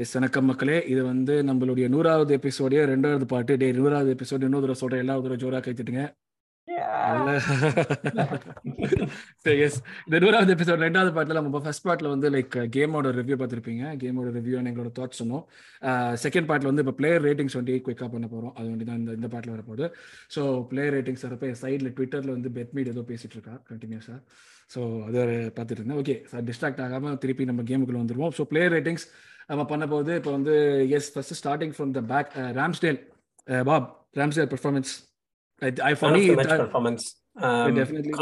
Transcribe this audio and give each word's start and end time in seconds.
S 0.00 0.14
வணக்கம் 0.16 0.46
மக்களே. 0.50 0.76
இது 0.92 1.00
வந்து 1.08 1.34
நம்மளுடைய 1.48 1.86
நூறாவது 1.94 2.32
எபிசோடே 2.36 2.78
ரெண்டாவது 2.90 3.24
பாட்டு. 3.32 3.52
டே 3.62 3.66
நூறாவது 3.78 4.10
எபிசோடு 4.14 4.46
இன்னொரு 4.48 4.64
தடவை 4.64 4.76
சொல்றேன். 4.80 5.02
எல்லா 5.04 5.14
தடவை 5.24 5.36
ஜோரா 5.42 5.58
கைத்துட்டுங்க 5.66 6.04
எஸ். 9.66 9.76
இந்த 10.06 10.18
நூறாவது 10.24 10.50
எபிசோட் 10.54 10.84
ரெண்டாவது 10.84 11.10
பாட்டில் 11.16 11.38
நம்ம 11.38 11.60
ஃபர்ஸ்ட் 11.64 11.84
பார்ட்ல 11.88 12.12
வந்து 12.14 12.28
லைக் 12.34 12.56
கேமோட 12.76 13.10
ரிவ்யூ 13.18 13.36
பார்த்துருப்பீங்க. 13.40 13.84
கேமோட 14.02 14.30
ரிவ்யூ 14.38 14.56
எங்களோட 14.70 14.92
தாட்ஸ் 14.98 15.20
சொன்னோம். 15.22 15.44
செகண்ட் 16.24 16.48
பார்ட்ல 16.50 16.70
வந்து 16.70 16.84
இப்போ 16.84 16.94
பிளேயர் 17.00 17.22
ரேட்டிங்ஸ் 17.28 17.58
வந்து 17.60 17.74
குயிக்காக 17.88 18.08
பண்ண 18.14 18.28
போகிறோம் 18.34 18.54
அது 18.58 18.68
வந்து 18.72 18.86
தான் 18.90 18.98
இந்த 19.02 19.18
இந்த 19.18 19.30
பாட்டில் 19.34 19.54
வரப்போகுது. 19.56 19.88
ஸோ 20.36 20.44
பிளேயர் 20.70 20.96
ரேட்டிங்ஸ் 20.98 21.26
வரப்போ 21.28 21.50
சைடில் 21.64 21.92
ட்விட்டரில் 21.98 22.34
வந்து 22.36 22.52
பெட்மீட் 22.58 22.90
ஏதோ 22.94 23.04
பேசிட்டு 23.12 23.38
இருக்கா? 23.38 23.56
கண்டினியூஸாக 23.72 24.18
ஸோ 24.74 24.80
அது 25.08 25.20
பார்த்துட்டு 25.56 25.80
இருந்தேன். 25.80 26.00
ஓகே 26.02 26.16
சார் 26.32 26.44
டிஸ்ட்ராக்ட் 26.50 26.82
ஆகாமல் 26.86 27.18
திருப்பி 27.24 27.50
நம்ம 27.50 27.64
கேமுக்குள்ள 27.70 28.02
வந்துருவோம். 28.02 28.34
ஸோ 28.38 28.44
பிளேயர் 28.52 28.74
ரேட்டிங்ஸ் 28.76 29.06
நம்ம 29.50 29.62
பண்ண 29.72 29.86
போது 29.94 30.12
இப்போ 30.20 30.30
வந்து 30.30 30.54
yes 30.98 31.10
first 31.14 31.38
starting 31.40 31.74
from 31.76 31.94
the 31.98 32.02
back 32.12 32.30
Ramsdale 32.60 33.00
pop 33.70 33.88
Ramsdale 34.20 34.50
performance 34.52 34.92
I 35.90 35.92
for 35.98 36.14
me 36.18 36.22
performance 36.42 37.08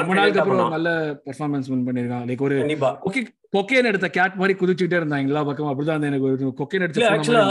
ரொம்ப 0.01 0.15
நாளுக்கு 0.17 0.41
அப்புறம் 0.41 0.75
நல்ல 0.77 0.91
பெர்ஃபார்மன்ஸ் 1.27 1.69
வின் 1.71 1.87
பண்ணிருக்கான். 1.87 2.25
லைக் 2.29 2.45
ஒரு 2.47 2.57
கொக்கி 3.05 3.21
கொக்கேன் 3.55 3.89
எடுத்த 3.91 4.09
கேட் 4.17 4.37
மாதிரி 4.41 4.55
குதிச்சுட்டே 4.59 4.99
இருந்தாங்க 5.01 5.31
எல்லா 5.31 5.43
பக்கமும் 5.49 5.71
அப்படிதான் 5.73 6.09
எனக்கு 6.11 6.27
ஒரு 6.29 6.51
கொக்கேன் 6.61 6.85
எடுத்து 6.87 7.09
ஆக்சுவலா 7.15 7.47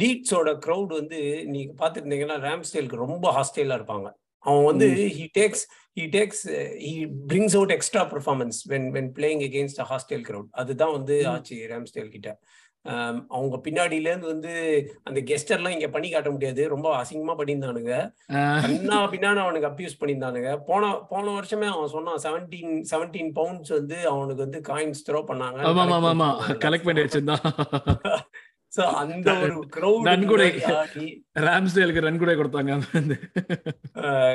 லீட்ஸோட 0.00 0.52
க்ரௌட் 0.64 0.92
வந்து 1.00 1.18
நீங்க 1.52 1.70
பாத்துருந்தீங்கன்னா 1.82 2.38
ராம்ஸ்டேலுக்கு 2.46 3.04
ரொம்ப 3.04 3.26
ஹாஸ்டைலா 3.36 3.76
இருப்பாங்க. 3.80 4.08
அவன் 4.44 4.66
வந்து 4.70 4.86
he 5.18 5.26
takes 5.38 5.64
he 5.98 6.04
takes 6.16 6.42
he 6.86 6.92
brings 7.30 7.56
out 7.58 7.74
extra 7.76 8.02
performance 8.12 8.58
when 8.72 8.88
when 8.96 9.10
playing 9.18 9.42
against 9.48 9.80
hostile 9.92 10.24
crowd 10.28 10.50
அதுதான் 10.62 10.94
வந்து. 10.96 11.16
ஆச்சு 11.34 11.56
ராம்ஸ்டேல் 11.74 12.12
கிட்ட. 12.16 12.30
அவங்க 13.28 13.56
பின்னாடியில 13.64 14.10
இருந்து 14.10 14.26
வந்து 14.26 14.52
அந்த 15.02 15.20
கெஸ்டர்லாம் 15.20 15.74
இங்க 15.76 15.88
பண்ணி 15.88 16.10
காட்ட 16.10 16.30
முடியாது. 16.30 16.68
ரொம்ப 16.68 16.88
அசிங்கமா 17.00 17.34
பண்ணியிருந்தானுங்க. 17.40 17.94
கண்ணா 18.64 18.98
பின்னாடி 19.12 19.40
அவனுக்கு 19.46 19.70
அப்யூஸ் 19.70 19.98
பண்ணியிருந்தானுங்க. 20.00 20.50
போன 20.66 20.92
போன 21.10 21.34
வருஷமே 21.38 21.68
அவன் 21.74 21.94
சொன்னான் 21.96 22.22
செவன்டீன் 22.26 22.74
செவன்டீன் 22.92 23.32
பவுண்ட்ஸ் 23.40 23.74
வந்து 23.78 23.98
அவனுக்கு 24.08 24.44
வந்து 24.46 24.60
காயின்ஸ் 24.70 25.04
த்ரோ 25.08 25.22
பண்ணாங்க. 25.30 25.60
கலெக்ட் 26.66 26.88
பண்ணி 26.88 27.02
வச்சிருந்தான். 27.02 27.44
சோ 28.76 28.82
அந்த 29.02 29.28
ஒரு 29.42 29.54
கிரௌட் 29.76 30.06
நன்கொடை. 30.08 30.48
ராம்ஸ்டேலுக்கு 31.46 32.02
ரன் 32.06 32.18
கூட 32.18 32.32
கொடுத்தாங்க 32.34 32.72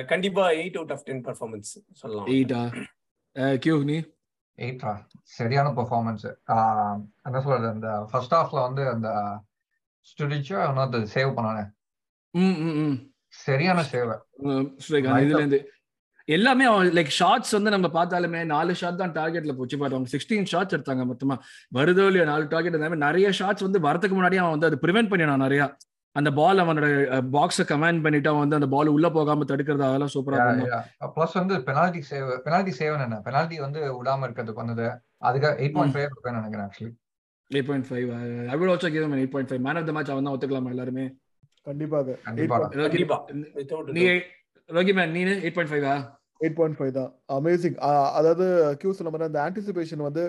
கண்டிப்பா 0.05 0.49
eight 0.51 0.77
out 0.79 0.93
of 0.95 1.03
ten 1.03 1.21
performance 1.27 1.71
சொல்லலாம். 2.01 2.27
எயிட்டா 2.27 2.61
கியூ 3.57 3.75
நீ? 3.83 3.97
எயிட்ரா 4.59 4.93
சரியான 5.37 5.67
பெர்ஃபார்மன்ஸ் 5.77 6.25
என்ன 7.27 7.37
சொல்றது 7.45 7.67
அந்த 7.75 7.89
ஃபர்ஸ்ட் 8.09 8.35
ஹாஃப்ல 8.37 8.59
வந்து 8.67 8.83
அந்த 8.93 9.09
ஸ்டுடிச்சோ 10.07 10.57
அது 10.85 10.99
சேவ் 11.15 11.31
பண்ணானே. 11.37 11.63
சரியான 13.45 13.83
சேவ் 13.93 14.11
இதுல 15.23 15.39
இருந்து 15.43 15.59
எல்லாமே 16.27 16.65
லைக் 16.97 17.09
ஷாட்ஸ் 17.19 17.55
வந்து 17.55 17.73
நம்ம 17.73 17.87
பார்த்தாலுமே 17.95 18.41
நாலு 18.51 18.73
ஷாட் 18.81 18.99
தான் 19.01 19.15
டார்கெட்ல 19.17 19.53
போச்சு. 19.57 19.77
பட் 19.81 19.95
அவங்க 19.95 20.09
சிக்ஸ்டீன் 20.13 20.47
ஷாட்ஸ் 20.51 20.75
எடுத்தாங்க 20.77 21.05
மொத்தமா. 21.09 21.35
வருதோ 21.77 22.05
இல்லையோ 22.09 22.25
நாலு 22.29 22.45
டார்கெட் 22.53 22.75
இருந்தாங்க 22.75 22.99
நிறைய 23.07 23.29
ஷாட்ஸ் 23.39 23.65
வந்து 23.67 23.81
வரதுக்கு 23.87 24.17
முன்னாடி 24.19 24.39
அவன் 24.41 24.55
வந்து 24.55 24.69
அது 24.69 24.79
ப்ரிவென்ட் 24.85 25.11
பண்ணினான் 25.13 25.43
நிறைய. 25.45 25.63
அந்த 26.15 26.29
பால் 26.37 26.61
அவனோட 26.61 26.87
பாக்ஸை 27.35 27.63
கமாண்ட் 27.69 28.03
பண்ணிட்டு 28.03 28.29
அவன் 28.31 28.43
வந்து 28.43 28.57
அந்த 28.57 28.67
பால் 28.73 28.91
உள்ள 28.91 29.07
போகாம 29.13 29.45
தடுக்கிறது 29.51 29.85
அதெல்லாம் 29.87 30.13
சூப்பரா 30.15 30.39
பண்ணான் 30.41 31.13
ப்ளஸ் 31.15 31.37
வந்து 31.39 31.55
பெனால்டி 31.67 32.01
சேவ் 32.09 32.29
பெனால்டி 32.45 32.73
சேவ் 32.79 32.97
என்ன? 32.97 33.17
பெனால்டி 33.25 33.57
வந்து 33.59 33.79
விடாம 33.95 34.25
இருக்கிறதுக்கு 34.27 34.63
வந்தது 34.63 34.87
அதுக்கு 35.21 35.49
எயிட் 35.59 35.75
பாயிண்ட் 35.77 35.95
ஃபைவ் 35.95 36.09
கொடுப்பேன் 36.11 36.37
நினைக்கிறேன் 36.39 36.67
actually 36.67 36.91
eight 37.51 37.69
point 37.69 37.87
five 37.89 38.09
I 38.49 38.57
will 38.57 38.73
also 38.73 38.91
give 38.93 39.15
eight 39.17 39.33
point 39.33 39.51
five 39.51 39.63
man 39.65 39.79
of 39.81 39.89
the 39.89 39.95
match 39.97 40.11
அவன் 40.13 40.27
தான் 40.27 40.35
ஒத்துக்கலாமா 40.35 40.73
எல்லாருமே? 40.75 41.05
கண்டிப்பாக 41.67 42.15
கண்டிப்பா. 42.23 42.55
ரோகி 42.75 42.87
கண்டிப்பா. 42.87 43.17
நீ 43.97 44.03
ரோகி 44.69 44.93
மேன் 44.93 45.13
நீ 45.15 45.21
எயிட் 45.37 45.57
பாயிண்ட் 45.57 45.73
ஃபைவா 45.73 45.95
எயிட் 46.43 46.57
பாயிண்ட் 46.57 46.77
ஃபைவ் 46.77 46.91
தான். 46.97 47.09
அமேசிங் 47.37 47.77
அதாவது 48.17 48.45
கியூ 48.81 48.91
சொன்ன 48.97 49.11
மாதிரி 49.11 49.29
அந்த 49.29 49.39
ஆன்டிசிபேஷன் 49.45 50.03
வந்து 50.05 50.23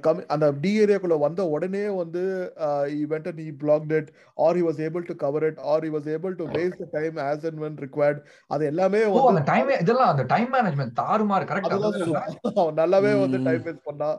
கம்மி 0.00 0.22
அந்த 0.34 0.46
டி 0.62 0.70
ஏரியாக்குள்ள 0.82 1.16
வந்த 1.24 1.42
உடனே 1.54 1.82
வந்து 1.98 2.22
இவெண்ட் 3.00 3.28
நீ 3.38 3.46
block 3.60 3.92
it 3.98 4.08
or 4.38 4.56
he 4.58 4.64
was 4.68 4.80
able 4.86 5.06
to 5.10 5.16
cover 5.22 5.46
it 5.48 5.60
or 5.72 5.84
he 5.86 5.92
was 5.96 6.08
able 6.14 6.34
to 6.40 6.46
waste 6.56 6.82
time 6.96 7.18
as 7.26 7.46
and 7.50 7.60
when 7.64 7.78
required 7.84 8.20
அது 8.50 8.64
எல்லாமே 8.72 9.02
ஓ 9.06 9.14
அந்த 9.14 9.26
வந்து 9.30 9.44
டைம் 9.52 9.70
இதெல்லாம் 9.76 10.12
அந்த 10.14 10.26
டைம் 10.34 10.50
மேனேஜ்மெண்ட் 10.56 10.96
தாறுமாறு 11.02 11.46
அதெல்லாம் 11.60 11.94
கரெக்ட் 11.98 12.06
super. 12.06 12.24
அவன் 12.56 12.80
நல்லாவே 12.82 13.12
வந்து. 13.20 13.40
டைம் 13.48 13.62
வேஸ்ட் 13.68 13.86
பண்ணான் 13.90 14.18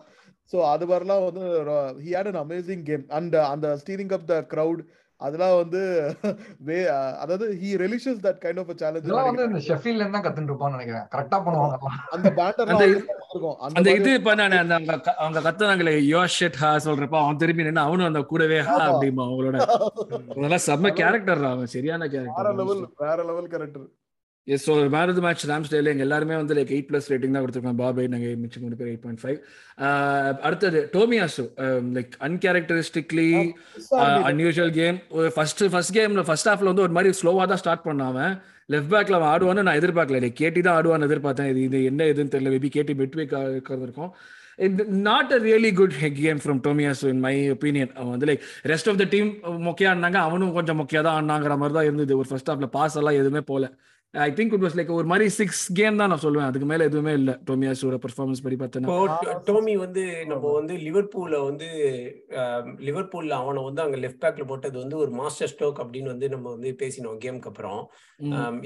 ஸோ 0.54 0.60
அது 0.74 0.86
மாதிரிலாம் 0.90 1.26
வந்து 1.26 1.46
he 2.04 2.12
had 2.16 2.32
an 2.32 2.42
amazing 2.44 2.84
game 2.90 3.06
and 3.18 3.36
அந்த 3.54 3.70
ஸ்டீரிங் 3.82 4.16
அப் 4.18 4.30
த 4.30 4.38
crowd 4.54 4.80
அதெல்லாம் 5.22 5.54
வந்து 5.56 5.80
அதாவது 7.22 7.46
he 7.62 7.70
relishes 7.80 8.20
that 8.24 8.42
kind 8.42 8.60
of 8.62 8.70
இதெல்லாம் 8.72 9.28
வந்து 9.28 9.40
சேலஞ்ச் 9.40 9.48
இந்த 9.50 9.62
ஷெஃபீல்ல 9.68 10.04
இருந்தா 10.04 10.22
கத்துட்டு 10.22 10.52
இருப்பான்னு 10.52 10.76
நினைக்கிறேன். 10.76 11.06
கரெக்டா 11.14 11.38
பண்ணுவாங்க 11.46 11.78
அந்த 12.12 12.30
பேண்டர் 12.36 12.72
அந்த 12.74 12.86
இருக்கும். 12.90 13.56
அந்த 13.78 13.94
இது 13.96 14.12
பண்ணானே 14.26 14.60
அந்த 14.62 14.76
அவங்க 14.78 14.98
க- 15.08 15.18
அவங்க 15.20 15.42
கத்துனாங்களே 15.42 15.94
யோ 16.08 16.22
ஷெட் 16.36 16.60
ஹா 16.60 16.72
சொல்றப்ப 16.86 17.18
அவன் 17.22 17.38
திரும்பி 17.38 17.64
நின்று 17.64 17.84
அவனும் 17.84 18.10
அந்த 18.10 18.22
கூடவே 18.28 18.60
ஹா. 18.70 18.78
அப்படிமா 18.88 19.24
அவங்களோட. 19.28 19.58
அதெல்லாம் 20.34 20.66
செம்ம 20.68 20.94
கேரக்டர் 20.98 21.44
அவன் 21.50 21.74
சரியான 21.74 22.02
வேற 22.04 22.14
கேரக்டர் 22.16 22.60
லெவல் 22.62 22.84
வேற 23.04 23.18
level 23.26 23.50
character 23.50 23.88
yes 24.56 24.66
so 24.68 24.74
man 24.96 25.10
of 25.12 25.18
the 25.18 25.22
match 25.26 25.46
Ram 25.52 25.66
ஸ்டைல 25.68 25.92
எங்க 25.94 26.04
எல்லாருமே 26.08 26.36
வந்து 26.42 26.56
லைக் 26.58 26.72
எயிட் 26.76 26.90
ப்ளஸ் 26.90 27.10
ரேட்டிங் 27.14 27.34
தான் 27.36 27.44
கொடுத்துருக்கோம் 27.44 27.80
பாபை 27.82 28.06
நாங்கள் 28.14 28.38
மிச்சம் 28.44 28.64
மூணு 28.66 28.78
பேர் 28.82 28.90
எயிட் 28.92 29.04
பாயிண்ட் 29.06 29.22
ஃபைவ் 29.24 29.40
அடுத்தது 30.48 30.82
Tomiyasu 30.98 31.46
like 31.98 32.14
uncharacteristically 32.28 33.30
unusual 34.30 34.74
game 34.80 35.00
first 35.38 35.64
first 35.74 35.96
கேம்ல 35.98 36.24
ஃபர்ஸ்ட் 36.30 36.50
ஹாஃப்ல 36.52 36.72
வந்து 36.72 36.86
ஒரு 36.88 36.96
மாதிரி 36.98 37.20
ஸ்லோவா 37.22 37.48
தான் 37.54 37.62
ஸ்டார்ட் 37.64 38.06
அவன். 38.12 38.34
லெஃப்ட் 38.74 38.92
பேக்ல 38.94 39.18
அவன் 39.20 39.32
ஆடுவான்னு 39.34 39.66
நான் 39.68 39.80
எதிர்பார்க்கல. 39.82 40.18
லைக் 40.24 40.40
கேட்டி 40.42 40.62
தான் 40.68 40.78
ஆடுவான்னு 40.80 41.08
எதிர்பார்த்தேன். 41.10 41.50
இது 41.52 41.62
இது 41.68 41.80
என்ன 41.90 42.08
எதுன்னு 42.14 42.34
தெரியல. 42.34 42.52
மேபி 42.56 42.70
கேட்டி 42.78 42.94
பெட் 43.02 43.16
வீக் 43.20 43.36
இருக்கிறது 43.54 43.86
இருக்கும் 43.88 44.12
not 45.08 45.32
a 45.36 45.40
really 45.46 45.72
good 45.80 45.96
game 46.22 46.40
from 46.44 46.60
Tomiyasu 46.68 47.04
in 47.12 47.22
my 47.26 47.34
opinion 47.56 47.92
அவன் 47.98 48.14
வந்து 48.16 48.28
like 48.30 48.44
rest 48.72 48.90
of 48.92 49.00
the 49.02 49.06
team 49.14 49.30
மொக்கையா 49.68 49.92
ஆடினாங்க. 49.92 50.20
அவனும் 50.30 50.56
கொஞ்சம் 50.58 50.80
மொக்கையா 50.82 51.04
தான் 51.08 51.18
ஆடினாங்கிற 51.18 51.56
மாதிரி 51.62 51.76
தான் 51.80 51.88
இருந்தது. 51.90 52.14
ஒரு 52.22 52.30
ஃபர்ஸ்ட் 52.32 52.50
ஹாஃப்ல 52.52 52.70
பாஸ் 52.78 52.98
எல்லாம் 53.02 53.20
எதுவுமே 53.22 53.44
போல. 53.52 53.66
I 54.14 54.28
think 54.38 54.54
it 54.56 54.64
was 54.66 54.76
like 54.78 54.92
ஒரு 54.98 55.08
மாதிரி 55.12 55.26
சிக்ஸ் 55.38 55.62
கேம் 55.80 55.98
தான் 56.00 56.10
நான் 56.12 56.22
சொல்லுவேன். 56.24 56.48
அதுக்கு 56.50 56.68
மேல 56.70 56.86
எதுவுமே 56.90 57.14
இல்ல. 57.20 57.32
டோமியாஸோட 57.50 57.96
பெர்ஃபார்மன்ஸ் 58.06 58.44
படி 58.46 58.56
பார்த்தேன்னா. 58.62 58.94
டோமி 59.50 59.74
வந்து 59.84 60.04
நம்ம 60.32 60.52
வந்து 60.58 60.74
லிவர்பூல்ல 60.86 61.38
வந்து 61.50 61.68
லிவர்பூல்ல 62.88 63.34
அவனை 63.42 63.64
வந்து 63.68 63.82
அங்க 63.86 63.98
லெஃப்ட் 64.04 64.22
பேக்ல 64.26 64.46
போட்டது 64.52 64.78
வந்து 64.84 64.98
ஒரு 65.04 65.12
மாஸ்டர் 65.20 65.52
ஸ்ட்ரோக் 65.54 65.82
அப்படின்னு 65.84 66.14
வந்து 66.14 66.30
நம்ம 66.36 66.48
வந்து 66.56 66.72
பேசினோம் 66.84 67.20
கேமுக்கு 67.26 67.52
அப்புறம். 67.52 67.82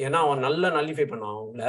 ஏன்னா 0.06 0.22
அவன் 0.25 0.46
நல்லா 0.47 0.69
நல்லிஃபை 0.78 1.07
பண்ணான் 1.13 1.35
அவங்கள. 1.38 1.63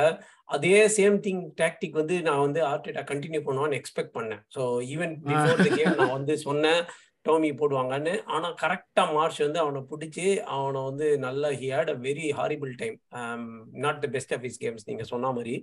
அதே 0.56 0.77
சேம் 0.99 1.16
திங் 1.27 1.43
டாக்டிக் 1.62 1.99
வந்து 2.00 2.19
நான் 2.28 2.44
வந்து 2.47 2.62
ஆர்டேட்டா 2.72 3.04
கண்டினியூ 3.12 3.43
பண்ணுவான்னு 3.49 3.81
எக்ஸ்பெக்ட் 3.81 4.16
பண்ணேன். 4.19 4.43
So 4.56 4.65
even 4.94 5.15
before 5.28 5.65
the 5.66 5.71
game 5.78 5.99
நான் 6.03 6.16
வந்து 6.19 6.37
சொன்னேன். 6.49 6.83
டோமி 7.27 7.50
போடுவாங்கன்னு. 7.59 8.15
ஆனா 8.34 8.49
கரெக்டா 8.62 9.03
மார்ச் 9.15 9.41
வந்து 9.44 9.60
அவனை 9.65 9.81
பிடிச்சி 9.91 10.27
அவனை 10.56 10.81
வந்து 10.88 11.06
நல்லா 11.25 11.49
he 11.60 11.69
had 11.75 11.93
a 11.93 11.99
very 12.06 12.28
horrible 12.38 12.72
time 12.81 12.97
not 13.84 14.03
the 14.05 14.09
best 14.15 14.34
of 14.37 14.44
his 14.47 14.60
games 14.65 14.87
நீங்க 14.91 15.05
சொன்ன 15.12 15.33
மாதிரி. 15.38 15.55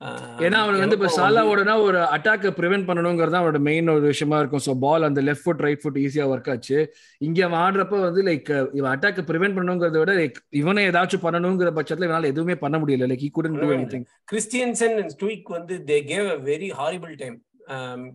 ஆம், 0.00 0.40
ஏன்னா 0.46 0.58
அவன் 0.62 0.80
வந்து 0.80 0.96
இப்ப 0.98 1.10
சாலாவோடனா 1.18 1.74
ஒரு 1.84 2.00
அட்டாக்கை 2.16 2.50
ப்ரிவென்ட் 2.58 2.88
பண்ணணுங்கிறது 2.88 3.38
அவனோட 3.38 3.60
மெயின் 3.68 3.92
ஒரு 3.94 4.04
விஷயமா 4.12 4.38
இருக்கும். 4.42 4.64
ஸோ 4.66 4.74
பால் 4.84 5.08
அந்த 5.08 5.20
லெஃப்ட் 5.28 5.44
ஃபுட் 5.44 5.64
ரைட் 5.66 5.82
ஃபுட் 5.82 6.00
ஈஸியா 6.04 6.26
ஒர்க் 6.32 6.50
ஆச்சு. 6.54 6.78
இங்க 7.20 7.38
அவன் 7.46 7.60
ஆடுறப்ப 7.64 8.00
வந்து 8.06 8.24
லைக் 8.28 8.50
இவன் 8.78 8.92
அட்டாக்கை 8.92 9.24
ப்ரிவென்ட் 9.30 9.56
பண்ணணுங்கிறத 9.58 9.98
விட 10.02 10.14
லைக் 10.20 10.38
இவனை 10.62 10.84
ஏதாச்சும் 10.90 11.24
பண்ணணுங்கிற 11.26 11.72
பட்சத்துல 11.78 12.08
இவனால 12.08 12.32
எதுவுமே 12.34 12.56
பண்ண 12.64 12.78
முடியல. 12.82 13.08
Like 13.12 13.26
he 13.28 13.32
couldn't 13.38 13.58
do 13.62 13.70
anything 13.94 14.06
Christiansen 14.32 14.96
and 15.00 15.14
ஸ்டூயிக் 15.16 15.50
வந்து 15.58 15.76
they 15.90 15.98
gave 16.12 16.28
a 16.34 16.38
very 16.50 16.70
horrible 16.80 17.14
time 17.22 17.38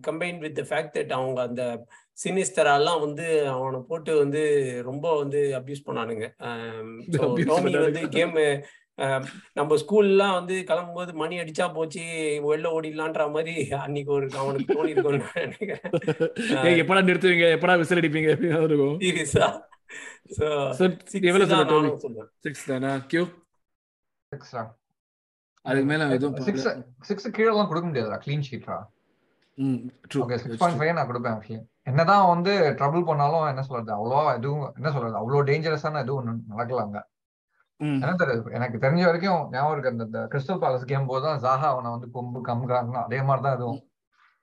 combine 0.06 0.38
with 0.44 0.58
the 0.58 0.62
fact 0.70 0.94
that 0.96 1.12
அவங்க 1.18 1.40
அந்த 1.48 1.64
சினிஸ்டரெல்லாம் 2.24 3.00
வந்து 3.06 3.26
அவனை 3.54 3.80
போட்டு 3.88 4.12
வந்து 4.22 4.42
ரொம்ப 4.84 5.06
வந்து 5.22 5.40
அபியூஸ் 5.58 5.86
பண்ணானுங்க. 5.88 6.26
டோமி 7.16 7.44
பண்ணானுங்க. 7.50 7.82
வந்து 7.88 8.02
கேம் 8.16 8.38
நம்ம 9.58 9.76
ஸ்கூல்லாம் 9.82 10.34
வந்து 10.38 10.54
கிளம்பும்போது 10.68 11.12
மணி 11.20 11.34
அடிச்சா 11.42 11.66
போச்சு 11.76 12.02
வெளில 12.48 12.72
ஓடிடலான்ற 12.76 13.24
மாதிரி 13.36 13.54
அன்னைக்கு 13.84 14.10
ஒரு 14.18 14.26
அவனுக்கு 14.42 14.76
தோணி 14.76 14.92
இருக்கும்னு 14.94 15.22
நான் 15.24 15.44
நினைக்கிறேன். 15.44 15.84
ஏய் 16.64 16.80
எப்படா 16.82 17.04
நிறுத்துவீங்க? 17.08 17.46
எப்படா 17.56 17.76
விசில் 17.82 18.00
அடிப்பீங்க? 18.02 18.32
இருக்கும்? 18.68 18.98
சீரியஸா? 19.04 19.48
So, 20.36 20.46
எவ்வளவு 21.30 21.48
சொல்ல 21.50 21.64
டோமி 21.70 21.86
நானும் 21.86 22.02
சொல்லுவேன் 22.04 22.28
சிக்ஸ் 22.44 22.68
தானா? 22.68 22.90
கியூ 23.10 23.24
சிக்ஸா 24.32 24.62
அதுக்கு 25.64 25.88
மேல 25.90 26.06
எதுவும் 26.16 26.36
சிக்ஸ். 26.46 26.68
சிக்ஸ் 27.08 27.26
கீழே 27.36 27.50
எல்லாம் 27.52 27.68
கொடுக்க 27.70 27.86
முடியாதுடா 27.88 28.18
க்ளீன் 28.24 28.46
ஷீட்ரா 28.48 28.76
ஓகே 30.22 30.36
சிக்ஸ் 30.38 30.60
பாயிண்ட் 30.60 30.78
ஃபைவ் 30.78 30.96
நான் 30.96 31.08
கொடுப்பேன் 31.08 31.34
ஆக்சுவலி 31.34 31.60
என்னதான் 31.86 32.28
வந்து 32.28 32.52
ட்ரபிள் 32.78 33.06
பண்ணாலும் 33.06 33.46
என்ன 33.48 33.62
சொல்றது? 33.62 33.90
அவ்வளோவா 33.96 34.32
எதுவும் 34.36 34.66
என்ன 34.78 34.88
சொல்றது? 34.92 35.16
அவ்வளோ 35.20 35.40
டேஞ்சரஸான 35.48 36.00
எதுவும் 36.00 36.20
ஒண்ணும் 36.20 36.42
நடக்கல 36.52 36.84
அங்க. 36.84 36.98
ம். 37.80 37.98
என்ன 38.02 38.12
தெரியுது 38.20 38.54
எனக்கு 38.56 38.76
தெரிஞ்ச 38.78 39.02
வரைக்கும் 39.06 39.40
ஞாபகம் 39.52 39.72
இருக்கு 39.74 39.92
அந்த 39.94 40.20
கிறிஸ்டல் 40.32 40.60
பேலஸ் 40.62 40.88
கேம் 40.90 41.08
போது 41.08 41.24
தான் 41.24 41.40
ஜாஹா 41.44 41.68
அவனை 41.72 41.90
வந்து 41.94 42.08
கொம்பு 42.14 42.40
கம்காங்க 42.48 42.96
அதே 43.02 43.20
மாதிரி 43.28 43.44
தான் 43.46 43.56
எதுவும் 43.58 43.80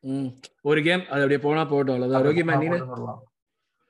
ம். 0.04 0.30
ஒரு 0.66 0.80
கேம் 0.84 1.04
அது 1.10 1.22
அப்படியே 1.22 1.42
போனா 1.46 1.64
போட்டோம் 1.66 1.96
அவ்வளவுதான். 1.96 2.26
ரோகி 2.28 2.44
மேன் 2.44 2.62
நீனு 2.64 2.80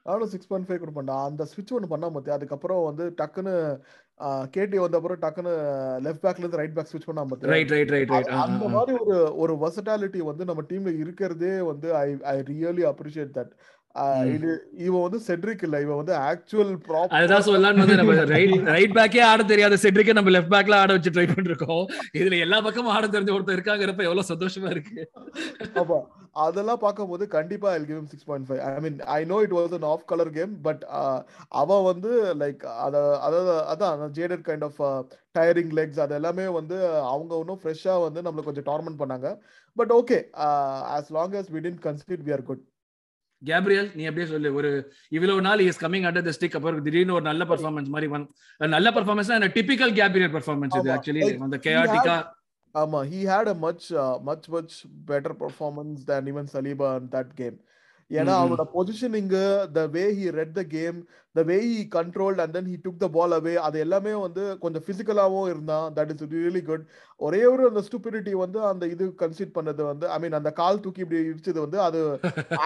நானும் 0.06 0.30
சிக்ஸ் 0.31 0.50
பாயிண்ட் 0.50 0.68
ஃபைவ் 0.68 0.81
கொடுப்பேன்டா. 0.81 1.16
அந்த 1.27 1.44
ஸ்விட்ச் 1.50 1.74
ஒன்று 1.75 1.89
பண்ணா 1.89 2.07
மத்தியா 2.13 2.38
அதுக்கப்புறம் 2.38 2.80
வந்து 2.86 3.06
டக்குன்னு 3.18 3.54
கேடி 4.54 4.77
வந்த 4.80 4.98
அப்புறம் 4.98 5.19
டக்குன்னு 5.19 5.54
லெஃப்ட் 6.04 6.24
பேக்ல 6.24 6.44
இருந்து 6.44 6.57
ரைட் 6.57 6.74
பேக் 6.74 6.89
ஸ்விட்ச் 6.92 7.06
பண்ணா 7.06 7.24
ரைட் 7.48 7.71
ரைட் 7.71 7.92
ரைட் 7.92 8.10
ரைட் 8.10 8.31
அந்த 8.39 8.68
மாதிரி 8.68 8.98
ஒரு 9.04 9.18
ஒரு 9.36 9.54
வர்சட்டாலிட்டி 9.56 10.21
வந்து 10.21 10.45
நம்ம 10.45 10.63
டீம்ல 10.69 10.94
இருக்கிறதே 11.00 11.54
வந்து 11.62 11.89
I 11.95 12.07
I 12.25 12.36
really 12.44 12.86
appreciate 12.86 13.31
that 13.36 13.54
இது 14.33 14.50
இவன் 14.86 15.03
வந்து 15.06 15.19
செட்ரிக் 15.27 15.63
இல்ல 15.68 15.77
இவன் 15.86 16.00
வந்து 16.00 16.13
ஆக்சுவல் 16.27 16.74
ப்ராப்பர் 16.88 17.15
அதுதான் 17.18 17.45
சொல்லலாம்னு 17.47 17.83
வந்து 17.83 17.97
நம்ம 18.00 18.13
ரைட் 18.31 18.68
ரைட் 18.75 18.94
பேக்கே 18.97 19.21
ஆட 19.30 19.44
தெரியாத 19.51 19.80
செட்ரிக்கே 19.83 20.15
நம்ம 20.18 20.33
லெஃப்ட் 20.36 20.53
பேக்ல 20.56 20.80
ஆட 20.81 20.91
வச்சு 20.95 21.13
ட்ரை 21.15 21.25
பண்ணிருக்கோம். 21.31 21.83
இதுல 22.19 22.39
எல்லா 22.45 22.59
பக்கமும் 22.68 22.94
ஆட 22.95 23.07
தெரிஞ்ச 23.07 23.33
ஒருத்தர் 23.36 23.57
இருக்காங்கிறப்ப 23.57 24.07
எவ்வளவு 24.07 24.30
சந்தோஷமா 24.31 24.69
இருக்கு. 24.75 25.00
ஆமா 25.81 26.00
அதெல்லாம் 26.45 26.81
பார்க்கும்போது 26.83 27.24
கண்டிப்பா 27.38 27.69
I 27.71 27.80
give 27.91 28.09
six 28.12 28.27
point 28.30 28.47
five 28.50 28.62
I 28.68 28.74
mean 28.86 29.00
I 29.18 29.19
know 29.31 29.38
it 29.45 29.56
was 29.59 29.74
an 29.80 29.88
off 29.94 30.06
colour 30.12 30.31
game 30.38 30.53
but 30.68 30.83
அவன் 31.62 31.83
வந்து 31.92 32.12
லைக் 32.44 32.63
அத 32.85 32.95
அதாவது 33.27 33.53
அதான் 33.74 34.15
jaded 34.19 34.45
kind 34.50 34.68
of 34.69 34.80
tiring 35.38 35.74
legs 35.80 36.01
அது 36.06 36.15
எல்லாமே 36.19 36.47
வந்து 36.59 36.77
அவங்க 37.13 37.33
இன்னும் 37.44 37.62
ஃப்ரெஷ்ஷா 37.63 37.95
வந்து 38.07 38.21
நம்மள 38.27 38.45
கொஞ்சம் 38.50 38.69
டார்மெண்ட் 38.71 39.01
பண்ணாங்க. 39.03 39.30
But 39.77 39.94
okay 40.00 40.19
as 40.95 41.12
long 41.18 41.38
as 41.42 41.51
we 41.56 41.62
tend 41.65 41.83
consider 41.88 42.24
we 42.27 42.33
are 42.38 42.47
good 42.50 42.63
Gabriel 43.41 43.88
நீ 43.95 44.03
அப்படியே 44.06 44.27
சொல்லு. 44.31 44.50
ஒரு 44.53 44.69
இவ்வளவு 45.12 45.41
நாள் 45.41 45.62
is 45.65 45.81
coming 45.83 46.07
under 46.09 46.27
the 46.27 46.33
stick 46.38 46.57
அப்புறம் 46.57 46.81
திடீர்னு 46.88 47.15
ஒரு 47.18 47.25
நல்ல 47.30 47.44
பர்ஃபார்மன்ஸ் 47.51 47.89
மாதிரி 47.89 48.09
வந்து 48.13 48.30
நல்ல 48.74 48.89
பர்ஃபார்மன்ஸ் 48.97 49.31
அந்த 49.38 49.50
டிபிக்கல் 49.57 49.94
கேப்ரியல் 50.00 50.33
பர்ஃபார்மன்ஸ் 50.36 50.77
இது 50.80 50.91
ஆக்சுவலி 50.95 51.24
அந்த 51.47 51.59
கேயாட்டிக்கா 51.68 52.18
ஆமா 52.75 53.00
he 53.12 53.19
had 53.25 53.47
a 53.47 53.57
much 53.63 53.83
uh, 54.01 54.15
much 54.21 54.44
much 54.50 54.74
better 55.07 55.33
performance 55.36 56.00
than 56.03 56.27
even 56.31 56.45
Saliba 56.47 56.89
in 57.00 57.07
that 57.09 57.30
game. 57.36 57.57
ஏன்னா 58.09 58.33
அவனோட 58.41 58.63
positioning 58.75 59.31
the 59.73 59.81
way 59.95 60.03
he 60.19 60.27
read 60.38 60.53
the 60.57 60.61
game 60.71 61.00
the 61.35 61.41
way 61.50 61.57
he 61.65 61.81
controlled 61.95 62.39
and 62.44 62.53
then 62.57 62.69
he 62.71 62.77
took 62.85 63.01
the 63.03 63.07
ball 63.15 63.35
away 63.38 63.53
அது 63.67 63.77
எல்லாமே 63.85 64.13
வந்து 64.23 64.44
கொஞ்சம் 64.63 64.85
பிசிக்கலாவும் 64.88 65.50
இருந்தான். 65.51 65.85
That 65.97 66.11
is 66.13 66.23
really 66.33 66.61
good 66.69 66.85
ஒரே 67.19 67.41
ஒரு 67.51 67.63
அந்த 67.69 67.83
ஸ்டூபிடிட்டி 67.88 68.33
வந்து 68.44 68.59
அந்த 68.71 68.88
இது 68.94 69.07
கன்சிட் 69.21 69.53
பண்ணது 69.57 69.83
வந்து 69.89 70.07
ஐ 70.15 70.17
மீன் 70.23 70.38
அந்த 70.39 70.51
கால் 70.61 70.81
தூக்கி 70.85 71.03
இப்படி 71.06 71.21
இடிச்சது 71.29 71.59
வந்து 71.65 71.79
அது 71.88 72.01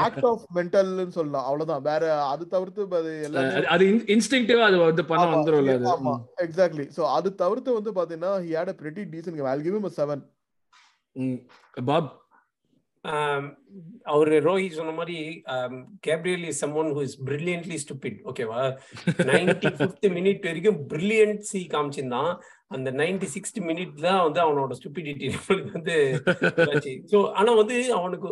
ஆக்ட் 0.05 0.27
ஆஃப் 0.31 0.45
மென்டல்னு 0.59 1.17
சொல்லலாம். 1.19 1.45
அவ்வளவுதான். 1.49 1.83
வேற 1.89 2.03
அது 2.31 2.47
தவிர்த்து 2.55 2.87
அது 3.01 3.13
எல்லாமே 3.29 3.67
அது 3.75 3.85
இன்ஸ்டிங்டிவா 4.15 4.65
அது 4.69 4.79
வந்து 4.87 5.05
பண்ண 5.11 5.25
வந்துரும்ல 5.35 5.77
அது? 5.79 5.89
ஆமா. 5.95 6.15
எக்ஸாக்ட்லி 6.47 6.87
சோ 6.97 7.03
அது 7.17 7.35
தவிர்த்து 7.43 7.79
வந்து 7.79 7.93
பாத்தீங்கன்னா 7.99 8.33
he 8.47 8.51
had 8.57 8.73
a 8.75 8.79
pretty 8.83 9.05
decent 9.13 9.35
game. 9.37 9.49
I'll 9.53 9.65
give 9.67 9.77
him 9.79 9.87
a 9.91 9.95
7 10.01 10.19
pop 11.91 12.11
அவர் 14.03 14.31
ரோஹித் 14.45 14.71
சொன்ன 14.71 14.91
மாதிரி 14.91 15.17
Gabriel 16.01 16.43
is 16.47 16.65
someone 16.65 16.89
who 16.95 17.01
is 17.01 17.15
brilliantly 17.25 17.77
stupid 17.83 18.17
ஓகேவா 18.31 18.61
நைன்டி 19.31 19.69
ஃபிஃப்த் 19.77 20.07
மினிட் 20.17 20.45
வரைக்கும் 20.47 20.81
பிரில்லியன்சி 20.91 21.61
காமிச்சிருந்தான். 21.73 22.33
அந்த 22.67 22.91
நைன்டி 22.91 23.27
சிக்ஸ்த் 23.33 23.59
மினிட்ல 23.61 24.07
வந்து 24.23 24.39
அவனோட 24.41 24.75
ஸ்டூபிடிட்டி 24.77 25.27
வந்து 25.73 25.95
ஸோ 27.11 27.17
ஆனா 27.31 27.51
வந்து 27.53 27.75
அவனுக்கு 27.93 28.27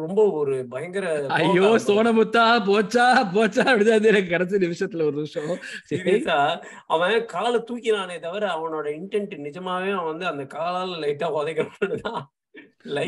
ரொம்ப 0.00 0.20
ஒரு 0.30 0.56
பயங்கர 0.68 1.06
ஐயோ 1.38 1.70
சோனமுத்தா 1.86 2.44
போச்சா 2.68 3.06
போச்சா 3.36 3.64
அப்படிதான் 3.70 4.28
கடைசி 4.32 4.62
நிமிஷத்துல 4.66 5.06
ஒரு 5.08 5.16
நிமிஷம். 5.16 5.50
சீரியஸா 5.90 6.38
அவன் 6.86 7.16
காலை 7.26 7.60
தூக்கினானே 7.70 8.18
தவிர 8.18 8.44
அவனோட 8.56 8.86
இன்டென்ட் 9.00 9.34
நிஜமாவே 9.46 9.90
அவன் 9.92 10.12
வந்து 10.12 10.26
அந்த 10.26 10.46
காலால 10.56 11.00
லைட்டா 11.04 11.30
உதைக்கணும் 11.38 12.28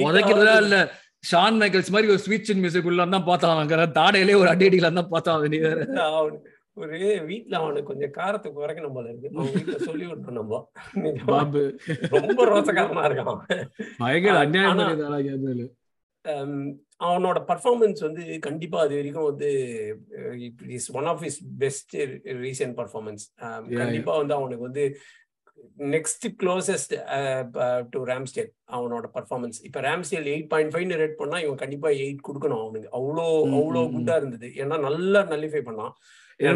உதைக்கிறதா 0.09 0.55
இல்ல 0.65 0.77
ஷான் 1.25 1.59
மைக்கேல்ஸ் 1.61 1.93
மாதிரி 1.95 2.11
ஒரு 2.13 2.21
ஸ்வீச் 2.25 2.49
மியூசிக் 2.63 2.89
உள்ள 2.91 3.05
தான் 3.15 3.29
பார்த்தான் 3.29 3.53
அவன். 3.57 3.93
தாடையிலே 3.99 4.39
ஒரு 4.43 4.49
அடி 4.53 4.67
அடிக்கலாம் 4.69 4.99
தான் 5.01 5.13
பார்த்தான் 5.13 5.45
நீ 5.55 5.59
வேற. 5.67 5.81
ஒரு 6.77 6.99
வீட்டுல 7.31 7.55
அவனுக்கு 7.61 7.89
கொஞ்சம் 7.91 8.13
காரத்தை 8.19 8.51
குறைக்கணும் 8.53 8.95
போல 8.97 9.11
இருக்கு. 9.11 9.31
அவங்க 9.35 9.53
வீட்டுல 9.57 9.79
சொல்லி 9.89 10.05
விட்டோம் 10.07 10.39
நம்ம. 10.39 10.61
பாபு 11.31 11.63
ரொம்ப 12.17 12.47
ரோசக்காரனா 12.53 13.05
இருக்கான் 13.09 13.41
பயங்கர 14.01 14.37
அநியாயம் 14.45 14.83
அவனோட 17.07 17.39
பர்ஃபார்மன்ஸ் 17.49 18.01
வந்து 18.07 18.25
கண்டிப்பா 18.47 18.79
அது 18.85 18.95
வரைக்கும் 18.99 19.29
வந்து 19.31 19.49
is 20.77 20.91
one 20.99 21.09
of 21.13 21.25
is 21.29 21.39
best 21.59 21.95
recent 22.45 22.77
performance 22.81 23.25
கண்டிப்பா 23.81 24.13
வந்து 24.21 24.35
அவனுக்கு 24.39 24.67
வந்து 24.69 24.85
நெக்ஸ்ட் 25.95 26.25
க்ளோசஸ்ட் 26.41 26.95
டு 27.93 28.01
ராம்ஸ்டேல் 28.11 28.51
அவனோட 28.77 29.07
பர்ஃபார்மன்ஸ் 29.17 29.61
இப்ப 29.69 29.81
Ramsdale 29.89 30.27
eight 30.33 30.49
point 30.53 30.73
five 30.75 30.97
rate 31.03 31.21
பண்ணா 31.21 31.39
இவன் 31.45 31.61
கண்டிப்பா 31.63 31.91
எயிட் 32.05 32.27
கொடுக்கணும் 32.29 32.63
அவனுக்கு. 32.65 32.91
அவ்வளோ 32.99 33.27
அவ்வளோ 33.59 33.85
குட்டா 33.95 34.17
இருந்தது. 34.21 34.51
ஏன்னா 34.63 34.79
நல்லா 34.89 35.23
நல்லிஃபை 35.33 35.63
பண்ணான். 35.69 35.95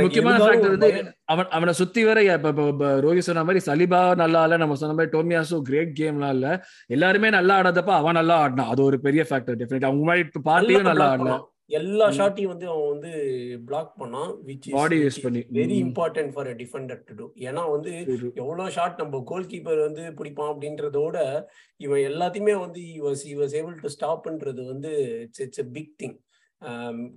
முக்கியமான 0.02 0.38
ஃபேக்டர் 0.42 0.72
வந்து 0.74 0.88
அவன் 1.32 1.50
அவனை 1.56 1.72
சுத்தி 1.80 2.02
வர 2.06 2.22
இப்ப 2.36 2.92
ரோஹித் 3.04 3.26
சொன்ன 3.26 3.44
மாதிரி 3.48 3.60
சலிபா 3.66 4.00
நல்லா 4.22 4.40
இல்ல 4.46 4.56
நம்ம 4.62 4.78
சொன்ன 4.80 4.96
மாதிரி 4.98 5.14
டோமியாசோ 5.16 5.58
கிரேட் 5.68 5.92
கேம்லாம் 6.00 6.34
இல்ல. 6.36 6.46
எல்லாருமே 6.94 7.28
நல்லா 7.36 7.58
ஆடாதப்ப 7.60 7.92
அவன் 8.00 8.18
நல்லா 8.20 8.36
ஆடினான். 8.44 8.70
அது 8.72 8.82
ஒரு 8.88 8.98
பெரிய 9.06 9.24
ஃபேக்டர் 9.28 9.58
டெஃபினட் 9.60 9.88
அவங்க 9.90 10.06
மாதிரி 10.10 10.42
பார்ட்டியும் 10.48 10.90
நல்லா 10.90 11.08
ஆடல 11.12 11.36
எல்லா 11.70 12.06
ஷாட்டையும் 12.10 12.52
வந்து 12.52 12.66
அவன் 12.68 12.90
வந்து 12.90 13.10
பிளாக் 13.64 13.92
பண்ணான் 14.00 14.32
விச் 14.46 14.68
பாடி 14.70 14.96
யூஸ் 15.04 15.18
பண்ணி. 15.22 15.40
Very 15.52 15.76
important 15.84 16.32
for 16.32 16.48
a 16.48 16.54
defender 16.54 17.00
to 17.08 17.14
do 17.14 17.26
ஏன்னா 17.48 17.62
வந்து 17.70 17.92
எவ்வளவு 18.34 18.68
ஷாட் 18.70 19.00
நம்ம 19.00 19.22
கோல் 19.26 19.50
கீப்பர் 19.52 19.80
வந்து 19.80 20.04
பிடிப்பான் 20.18 20.52
அப்படின்றதோட 20.52 21.16
இவன் 21.80 22.04
எல்லாத்தையுமே 22.10 22.54
வந்து 22.60 22.82
was 23.06 23.24
he 23.30 23.34
was 23.36 23.56
able 23.60 23.76
to 23.80 23.90
ஸ்டாப்ன்றது 23.96 24.64
வந்து 24.66 24.92
it's 25.24 25.42
it's 25.46 25.62
a 25.64 25.68
big 25.72 25.94
thing 26.02 26.16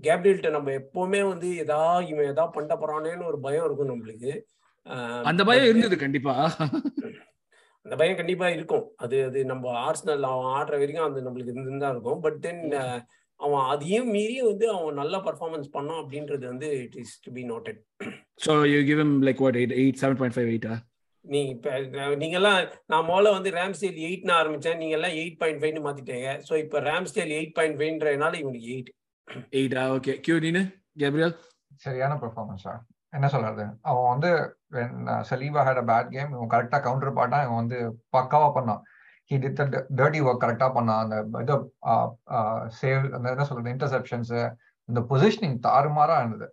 கேப்ரியல்ட்ட 0.01 0.49
நம்ம 0.49 0.71
எப்பவுமே 0.79 1.21
வந்து 1.27 1.49
எதா 1.63 1.81
இவன் 2.07 2.29
எதா 2.33 2.45
பண்ண 2.51 2.73
போறானேன்னு 2.75 3.29
ஒரு 3.31 3.39
பயம் 3.39 3.65
இருக்கும் 3.65 3.91
நம்மளுக்கு. 3.91 4.31
அந்த 5.23 5.41
பயம் 5.43 5.69
இருந்தது 5.69 5.95
கண்டிப்பா. 5.97 6.33
அந்த 7.85 7.95
பயம் 7.95 8.15
கண்டிப்பா 8.15 8.47
இருக்கும். 8.49 8.85
அது 8.95 9.17
அது 9.25 9.39
நம்ம 9.45 9.71
ஆர்ஸ்னல் 9.85 10.25
அவன் 10.29 10.49
ஆடுற 10.55 10.75
வரைக்கும் 10.81 11.07
அது 11.07 11.25
நம்மளுக்கு 11.27 11.53
இருந்துதான் 11.53 11.93
இருக்கும். 11.95 12.19
பட் 12.19 12.39
தென் 12.41 12.63
அவன் 13.39 13.65
அதையும் 13.73 14.11
மீறி 14.15 14.37
வந்து 14.49 14.65
அவன் 14.75 14.99
நல்ல 15.01 15.17
பர்ஃபார்மன்ஸ் 15.27 15.73
பண்ணான் 15.75 16.01
அப்படின்றது 16.03 16.45
வந்து 16.51 16.69
it 16.83 16.97
is 17.03 17.15
to 17.25 17.31
be 17.37 17.43
noted 17.51 17.79
so 18.45 18.53
you 18.73 18.79
give 18.89 19.01
him 19.03 19.17
like 19.27 19.43
what 19.45 19.59
eight 19.61 19.75
eight 19.81 20.01
seven 20.03 20.19
point 20.21 20.37
five 20.37 20.51
எயிட்டா 20.53 20.75
நீ 21.25 21.39
இப்ப 21.53 21.69
நீங்கெல்லாம் 22.21 22.59
நான் 22.91 23.07
முதல்ல 23.09 23.31
வந்து 23.35 23.49
ரேம்ஸ்டேல் 23.57 23.97
எயிட்னு 24.07 24.33
ஆரம்பிச்சேன். 24.37 24.77
நீங்க 24.81 24.95
எல்லாம் 24.97 25.15
எயிட் 25.21 25.39
பாயிண்ட் 25.41 25.59
ஃபைவ்னு 25.61 25.81
மாத்திட்டீங்க. 25.85 26.29
ஸோ 26.47 26.53
இப்ப 26.63 26.79
ரேம்ஸ்டேல் 26.87 27.33
எயிட் 27.37 27.55
பாயிண்ட் 27.57 27.77
ஃபைவ்ன்றதுனால 27.79 28.39
இவனுக்கு 28.43 28.69
எயிட் 28.75 28.91
எயிட்டா 29.57 29.83
ஓகே 29.95 30.13
கியூ 30.25 30.37
நீனு? 30.45 30.61
கேப்ரியல் 31.01 31.35
சரியான 31.85 32.13
பெர்ஃபார்மன்ஸா 32.23 32.73
என்ன 33.13 33.27
சொல்றது? 33.33 33.63
அவன் 33.89 34.09
வந்து 34.13 34.31
Saliba 35.29 35.61
had 35.67 35.81
a 35.83 35.85
bad 35.91 36.09
game 36.15 36.33
இவன் 36.35 36.51
கரெக்டா 36.53 36.79
கவுண்டர் 36.87 37.17
பாட்டா 37.19 37.37
இவன் 37.45 37.61
வந்து 37.61 37.77
பக்காவா 38.15 38.49
பண்ணான். 38.57 38.81
ஹி 39.31 39.37
டிட் 39.43 39.59
டர்ட்டி 39.99 40.19
ஒர்க் 40.27 40.43
கரெக்டா 40.43 40.67
பண்ணான் 40.77 41.01
அந்த 41.03 41.15
இது 41.43 41.55
சேவ் 42.79 43.03
அந்த 43.17 43.25
என்ன 43.33 43.45
சொல்றது 43.49 43.73
இன்டர்செப்ஷன்ஸ் 43.73 44.31
இந்த 44.89 45.01
பொசிஷனிங் 45.09 45.57
தாறுமாறா 45.67 46.15
இருந்தது. 46.21 46.47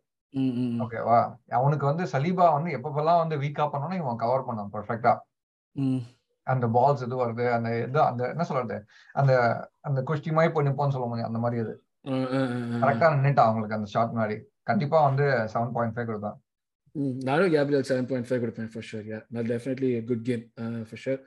ஓகேவா 0.84 1.18
அவனுக்கு 1.58 1.84
வந்து 1.90 2.04
சலீபா 2.12 2.46
வந்து 2.56 2.70
எப்பப்பெல்லாம் 2.78 3.22
வந்து 3.22 3.36
வீக்கா 3.44 3.64
பண்ணணும் 3.74 4.00
இவன் 4.02 4.22
கவர் 4.24 4.46
பண்ணான் 4.48 4.72
பர்ஃபெக்டா 4.74 5.12
அந்த 6.46 6.66
பால்ஸ் 6.74 7.04
இது 7.06 7.16
வருது 7.22 7.44
அந்த 7.56 7.68
இது 7.86 7.98
அந்த 8.10 8.22
என்ன 8.32 8.44
சொல்றது 8.50 8.76
அந்த 9.20 9.32
அந்த 9.88 10.00
குஷ்டி 10.08 10.32
மாதிரி 10.36 10.52
போய் 10.54 10.66
நிப்போன்னு 10.68 10.94
சொல்ல 10.96 11.06
முடியும் 11.10 11.30
அந்த 11.30 11.40
மாதிரி 11.44 11.60
இது. 11.64 11.74
கரெக்டா 12.82 13.06
நின்னுட்டான் 13.14 13.48
அவங்களுக்கு 13.48 13.78
அந்த 13.78 13.88
ஷாட் 13.94 14.12
முன்னாடி. 14.14 14.36
கண்டிப்பா 14.70 14.98
வந்து 15.08 15.24
செவன் 15.54 15.72
பாயிண்ட் 15.76 15.94
ஃபைவ் 15.96 16.08
கொடுத்தான். 16.10 16.38
நானும் 17.26 17.50
கேப்ரியல் 17.54 17.84
செவன் 17.88 18.06
பாயிண்ட் 18.10 18.28
ஃபைவ் 18.28 18.40
கொடுப்பேன் 18.42 18.68
ஃபார் 18.72 18.86
ஷூர் 18.88 19.06
யா 19.10 19.18
நான் 19.34 19.48
definitely 19.50 19.90
good 20.10 20.22
game 20.28 20.42
for 20.88 21.00
sure 21.04 21.18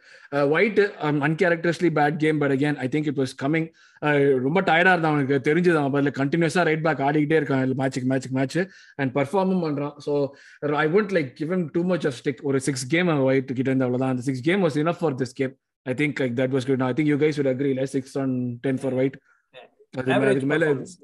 White 0.56 0.80
uncharacteristically 1.28 1.90
bad 2.00 2.18
game 2.24 2.40
but 2.44 2.54
again 2.56 2.78
I 2.86 2.88
think 2.94 3.08
it 3.12 3.20
was 3.22 3.34
coming 3.44 3.68
ரொம்ப 4.46 4.60
டயர்டாக 4.62 4.94
இருந்தான் 4.94 5.14
அவனுக்கு 5.14 5.38
தெரிஞ்சது 5.50 5.80
அவன் 5.82 5.96
பதில் 5.98 6.16
கண்டினியூஸாக 6.20 6.66
ரைட் 6.70 6.84
பேக் 6.88 7.04
ஆடிக்கிட்டே 7.08 7.40
இருக்கான். 7.42 7.76
மேட்சுக்கு 7.82 8.10
மேட்சுக்கு 8.14 8.38
மேட்ச் 8.40 8.58
அண்ட் 9.02 9.14
பர்ஃபார்மும் 9.18 9.64
பண்ணுறான் 9.66 9.96
so 10.06 10.14
I 10.84 10.88
won't 11.00 11.14
like 11.18 11.32
given 11.42 11.66
too 11.78 11.84
much 11.92 12.08
of 12.12 12.18
stick 12.22 12.44
ஒரு 12.52 12.62
சிக்ஸ் 12.68 12.86
கேம் 12.96 13.12
ஒயிட் 13.30 13.52
கிட்ட 13.52 13.70
இருந்து 13.72 13.88
அவ்வளோதான் 13.88 14.14
அந்த 14.16 14.26
six 14.30 14.46
game 14.50 14.64
was 14.68 14.80
enough 14.84 15.02
for 15.04 15.18
this 15.24 15.36
game 15.42 15.54
I 15.86 15.96
think 16.02 16.22
like 16.24 16.36
that 16.42 16.56
was 16.58 16.70
good 16.72 16.86
I 16.90 16.94
think 17.00 17.12
you 17.14 17.20
guys 17.26 17.40
would 17.42 17.52
agree 17.56 17.76
like 17.80 17.92
six 17.98 18.18
on 18.24 18.36
ten 18.68 18.82
for 18.84 18.98
White 19.02 19.18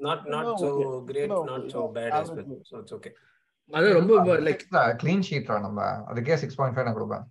not 0.06 0.20
not 0.28 0.46
so 0.60 0.68
great, 1.06 1.30
not 1.48 1.62
so 1.72 1.80
bad 1.96 2.10
as 2.12 2.28
well. 2.30 2.44
So 2.64 2.74
it's 2.78 2.92
okay. 2.92 3.12
அது 3.70 3.86
ரொம்ப 3.98 4.34
like 4.46 4.62
clean 5.00 5.24
ஷீட்ரா 5.28 5.56
நம்ம. 5.66 5.80
அதுக்கே 6.10 6.36
six 6.42 6.58
point 6.58 6.76
five 6.76 6.86
நான் 6.88 6.98
கொடுப்பேன். 6.98 7.24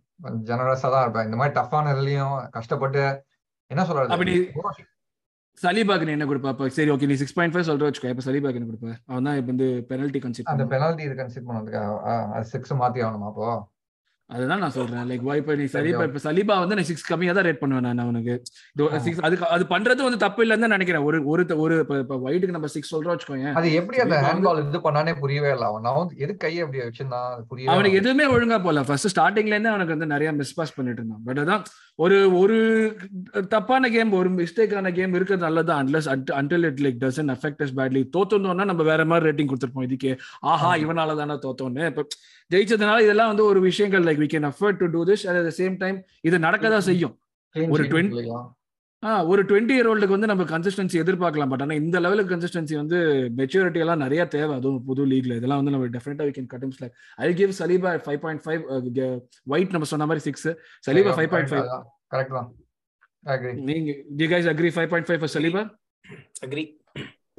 ஜெனரஸா 0.50 0.89
தான் 0.96 1.06
இருப்பேன். 1.06 1.25
இந்த 1.27 1.38
மாதிரி 1.39 1.56
டஃப்பான 1.60 1.94
இதுலயும் 1.96 2.36
கஷ்டப்பட்டு 2.58 3.04
என்ன 3.72 3.86
சொல்றது? 3.89 4.13
அப்படி 4.15 4.34
சலீபாக்கு 5.63 6.13
என்ன 6.15 6.25
கொடுப்பா 6.30 6.50
அப்ப? 6.54 6.65
சரி 6.77 6.92
ஓகே 6.94 7.08
நீ 7.10 7.15
சிக்ஸ் 7.22 7.36
பாயிண்ட் 7.38 7.54
ஃபைவ் 7.54 7.68
சொல்ற 7.70 7.88
வச்சுக்கோ. 7.88 8.12
இப்ப 8.13 8.24
சலீபாக்கு 8.25 8.60
என்ன 8.60 8.70
கொடுப்ப? 8.72 8.89
அவன் 9.12 9.27
தான் 9.27 9.38
இப்ப 9.39 9.50
வந்து 9.54 9.68
பெனல்டி 9.92 10.20
கன்சிட் 10.25 10.51
அந்த 10.54 10.65
பெனல்டி 10.74 11.04
இது 11.08 11.15
கன்சிட் 11.22 11.48
பண்ணதுக்கு 11.50 11.80
அது 12.36 12.48
சிக்ஸ் 12.54 12.74
மாத்தி 12.82 13.06
ஆகணுமா 13.06 13.30
அப்போ? 13.32 13.48
அதுதான் 14.29 14.62
நான் 14.63 14.74
சொல்றேன். 14.77 15.03
லைக் 15.10 15.25
இப்ப 15.39 15.55
நீ 15.60 15.65
சலீபா 15.74 16.03
இப்ப 16.08 16.20
சலீபா 16.24 16.55
வந்து 16.62 16.75
நான் 16.77 16.88
சிக்ஸ் 16.89 17.08
கம்மியா 17.10 17.34
தான் 17.38 17.46
ரேட் 17.48 17.60
பண்ணுவேன் 17.62 17.86
நான் 17.88 18.01
அவனுக்கு. 18.03 18.36
சிக்ஸ் 19.05 19.22
அதுக்கு 19.27 19.46
அது 19.55 19.65
பண்றது 19.74 20.01
வந்து 20.08 20.20
தப்பு 20.24 20.41
இல்லைன்னு 20.46 20.65
தான் 20.65 20.74
நினைக்கிறேன். 20.75 21.03
ஒரு 21.10 21.17
ஒரு 21.32 21.44
ஒரு 21.63 21.75
இப்ப 22.03 22.17
ஒயிட்டுக்கு 22.27 22.55
நம்ம 22.58 22.70
சிக்ஸ் 22.75 22.91
சொல்றோம் 22.94 23.13
வச்சுக்கோங்க 23.13 23.51
அது 23.62 23.74
எப்படி 23.82 24.00
அந்த 24.05 24.17
ஹேண்ட்பால் 24.27 24.62
இது 24.63 24.82
பண்ணானே 24.88 25.13
புரியவே 25.24 25.51
இல்லை. 25.55 25.67
அவன் 25.72 26.00
வந்து 26.00 26.17
எது 26.25 26.36
கையை 26.44 26.62
அப்படி 26.65 26.82
வச்சிருந்தான் 26.86 27.46
புரியவே 27.51 27.74
அவனுக்கு 27.75 28.00
எதுவுமே 28.01 28.27
ஒழுங்கா 28.36 28.60
போல 28.67 28.84
ஃபர்ஸ்ட் 28.89 29.12
ஸ்டார்டிங்ல 29.13 29.55
இருந்தே 29.55 29.74
அவனுக்கு 29.74 29.96
வந்து 29.98 30.13
நிறைய 30.15 30.32
மிஸ் 30.39 30.55
பாஸ் 30.60 30.75
பண்ணிட்டு 30.77 31.01
இருந்தான். 31.01 31.24
பட் 31.29 31.41
அதான் 31.44 31.63
ஒரு 32.05 32.17
ஒரு 32.39 32.58
தப்பான 33.53 33.89
கேம் 33.96 34.17
ஒரு 34.22 34.29
மிஸ்டேக்கான 34.39 34.91
கேம் 34.98 35.13
இருக்கிறது 35.17 35.46
நல்லதான் 35.48 35.82
unless 35.84 36.10
until 36.39 36.67
it 36.70 36.82
like 36.86 37.00
doesn't 37.03 37.32
affect 37.36 37.63
us 37.65 37.75
badly 37.79 38.01
தோத்தோம்னா 38.17 38.65
நம்ம 38.72 38.84
வேற 38.91 39.01
மாதிரி 39.12 39.27
ரேட்டிங் 39.29 39.51
கொடுத்துருப்போம். 39.51 39.88
இதுக்கு 39.89 40.12
ஆஹா 40.53 40.72
இவனால 40.84 41.15
தானே 41.22 41.38
தோத்தோன்னு. 41.46 41.86
இப்ப 41.91 42.08
ஜெயிச்சதுனால 42.51 42.98
இதெல்லாம் 43.05 43.29
வந்து 43.32 43.46
ஒரு 43.51 43.60
விஷயங்கள் 43.70 44.03
like 44.08 44.14
we 44.22 44.27
can 44.34 44.48
afford 44.51 44.79
to 44.81 44.88
do 44.95 45.01
this 45.10 45.24
at 45.29 45.39
the 45.48 45.53
same 45.62 45.75
time 45.84 45.98
இது 46.29 46.38
நடக்கதான் 46.48 46.86
செய்யும். 46.89 47.15
ஒரு 47.55 47.84
டுவெண்ட்டி 47.91 48.24
ஆ 49.03 49.10
ஒரு 49.31 49.41
டுவெண்ட்டி 49.50 49.74
இயர் 49.77 49.88
ஓல்டுக்கு 49.89 50.15
வந்து 50.15 50.29
நம்ம 50.31 50.43
கன்சிஸ்டன்சி 50.51 50.98
எதிர்பார்க்கலாம் 51.01 51.51
பட் 51.51 51.63
ஆனால் 51.63 51.79
இந்த 51.81 51.98
லெவலுக்கு 52.03 52.31
கன்சிஸ்டன்சி 52.34 52.75
வந்து 52.79 52.98
மெச்சூரிட்டி 53.39 53.81
எல்லாம் 53.84 54.01
நிறைய 54.03 54.22
தேவை. 54.36 54.53
அதுவும் 54.60 54.79
புது 54.88 55.03
லீக்ல 55.12 55.36
இதெல்லாம் 55.39 55.60
வந்து 55.62 55.74
நம்ம 55.75 55.89
டெஃபினட்டா 55.95 56.25
we 56.29 56.34
can 56.38 56.50
கட்டம்ஸ் 56.53 56.79
like 56.84 56.95
I 57.19 57.27
give 57.41 57.53
Saliba 57.60 57.91
five 58.05 58.22
point 58.24 58.43
five 58.45 58.63
wait 59.55 59.75
நம்ம 59.75 59.89
சொன்ன 59.91 60.07
மாதிரி 60.12 60.24
six 60.27 60.48
Saliba 60.88 61.13
five 61.19 61.29
point 61.34 61.51
five 61.53 61.67
correct 62.13 62.36
தான். 62.38 62.50
நீங்க 63.69 63.91
D 64.19 64.27
guys 64.34 64.50
agree 64.53 64.72
five 64.77 64.89
point 64.93 65.10
five 65.10 65.22
for 65.24 65.34
Saliba 65.38 65.63
agree 66.45 66.63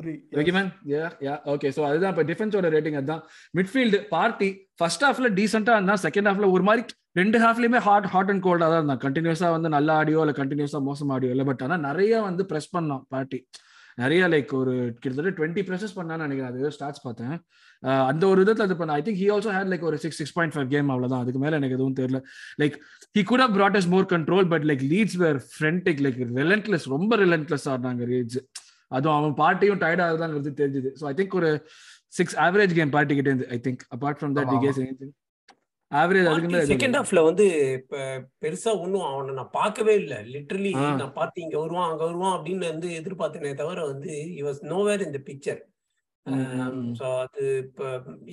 okay 0.00 0.52
yeah 0.92 1.04
yeah 1.26 1.34
okay 1.52 1.68
so 1.76 1.82
அதுதான் 1.88 2.12
இப்போ 2.12 2.24
டிஃபென்ஸோட 2.30 2.68
ரேட்டிங் 2.74 2.96
அதுதான். 3.00 3.22
Midfield 3.58 3.98
Partey 4.14 4.48
first 4.80 5.04
ஹாஃப்ல 5.06 5.28
டீசெண்டாக 5.38 5.78
இருந்தால் 5.78 6.02
செகண்ட் 6.06 6.28
ஹாஃப்ல 6.30 6.48
ஒரு 6.56 6.64
மாதிரி 6.68 6.82
ரெண்டு 7.20 7.38
ஹாஃப்லயுமே 7.44 7.80
ஹாட் 7.86 8.08
ஹாட் 8.14 8.30
அண்ட் 8.32 8.44
கோல்டாக 8.46 8.68
தான் 8.72 8.80
இருந்தான். 8.80 9.00
கண்டினியூஸாக 9.04 9.52
வந்து 9.56 9.68
நல்ல 9.76 9.88
ஆடியோ 10.00 10.20
இல்லை 10.24 10.34
கண்டினியூஸா 10.40 10.80
மோசம் 10.88 11.12
ஆடியோ 11.16 11.30
இல்லை. 11.34 11.46
பட் 11.50 11.62
ஆனால் 11.66 11.82
நிறைய 11.88 12.20
வந்து 12.28 12.44
ப்ரெஸ் 12.50 12.68
பண்ணோம் 12.76 13.02
பார்ட்டி 13.14 13.40
நிறைய 14.02 14.22
லைக் 14.32 14.50
ஒரு 14.60 14.74
கிட்டத்தட்ட 15.02 15.30
டுவெண்ட்டி 15.38 15.62
ப்ரெஸஸ் 15.68 15.96
பண்ணான்னு 15.98 16.24
நினைக்கிறேன். 16.26 16.50
அது 16.52 16.74
ஸ்டார்ட்ஸ் 16.76 17.04
பார்த்தேன். 17.06 17.34
அந்த 18.10 18.22
ஒரு 18.32 18.38
விதத்தில் 18.42 18.66
அது 18.66 18.76
பண்ண 18.80 18.98
I 18.98 19.02
think 19.06 19.20
he 19.22 19.28
also 19.34 19.50
had 19.56 19.70
like 19.72 19.86
ஒரு 19.90 19.98
six 20.04 20.20
six 20.22 20.34
point 20.38 20.54
five 20.56 20.68
game 20.74 20.90
அவ்வளோதான் 20.94 21.22
அதுக்கு 21.24 21.40
மேலே 21.44 21.58
எனக்கு 21.60 21.78
எதுவும் 21.78 21.98
தெரியல. 22.00 22.20
Like 22.62 22.76
he 23.18 23.24
could 23.32 23.44
have 23.44 23.54
brought 23.58 23.78
us 23.80 23.90
more 23.94 24.06
control 24.14 24.48
but 24.52 24.66
like 24.72 24.84
Leeds 24.92 25.18
were 25.24 25.40
frantic 25.54 26.02
like 26.06 26.20
relentless 26.40 26.86
ரொம்ப 26.96 27.16
ரிலன்ட்லெஸ் 27.24 27.66
ஆடினாங்க 27.74 28.10
ரீட்ஸ் 28.14 28.38
அதுவும் 28.92 29.18
அவன் 29.18 29.36
பார்ட்டியும் 29.42 29.82
டயர்ட் 29.82 30.04
ஆகுதாங்கிறது 30.06 30.58
தெரிஞ்சுது. 30.60 30.90
ஸோ 31.00 31.04
ஐ 31.10 31.14
திங்க் 31.20 31.38
ஒரு 31.40 31.50
சிக்ஸ் 32.18 32.36
ஆவரேஜ் 32.46 32.74
கேம் 32.78 32.94
பார்ட்டி 32.96 33.14
கிட்டே 33.18 33.30
இருந்து 33.32 33.48
I 33.56 33.60
think 33.66 33.84
apart 33.96 34.18
from 34.20 34.34
that 34.38 34.52
guess 34.64 34.80
average 35.92 36.28
அதுக்கு 36.30 36.48
மேல 36.52 36.68
செகண்ட் 36.70 36.96
ஹாஃப்ல 36.98 37.20
வந்து 37.26 37.44
பெருசா 38.42 38.70
ஒன்னும் 38.84 39.06
அவனை 39.10 39.34
நான் 39.38 39.52
பார்க்கவே 39.58 39.94
இல்லை. 40.02 40.18
லிட்டரலி 40.34 40.72
நான் 41.00 41.16
பார்த்து 41.18 41.44
இங்க 41.44 41.56
வருவான் 41.62 41.88
அங்க 41.90 42.02
வருவான் 42.08 42.34
அப்படின்னு 42.36 42.70
வந்து 42.72 42.88
எதிர்பார்த்தனே 43.00 43.52
தவிர 43.62 43.84
வந்து 43.92 44.12
வாஸ் 44.48 44.60
நோவேர் 44.72 45.06
இந்த 45.08 45.20
பிக்சர் 45.28 45.62
ஸோ 47.00 47.06
அது 47.24 47.42
இப்போ 47.64 47.88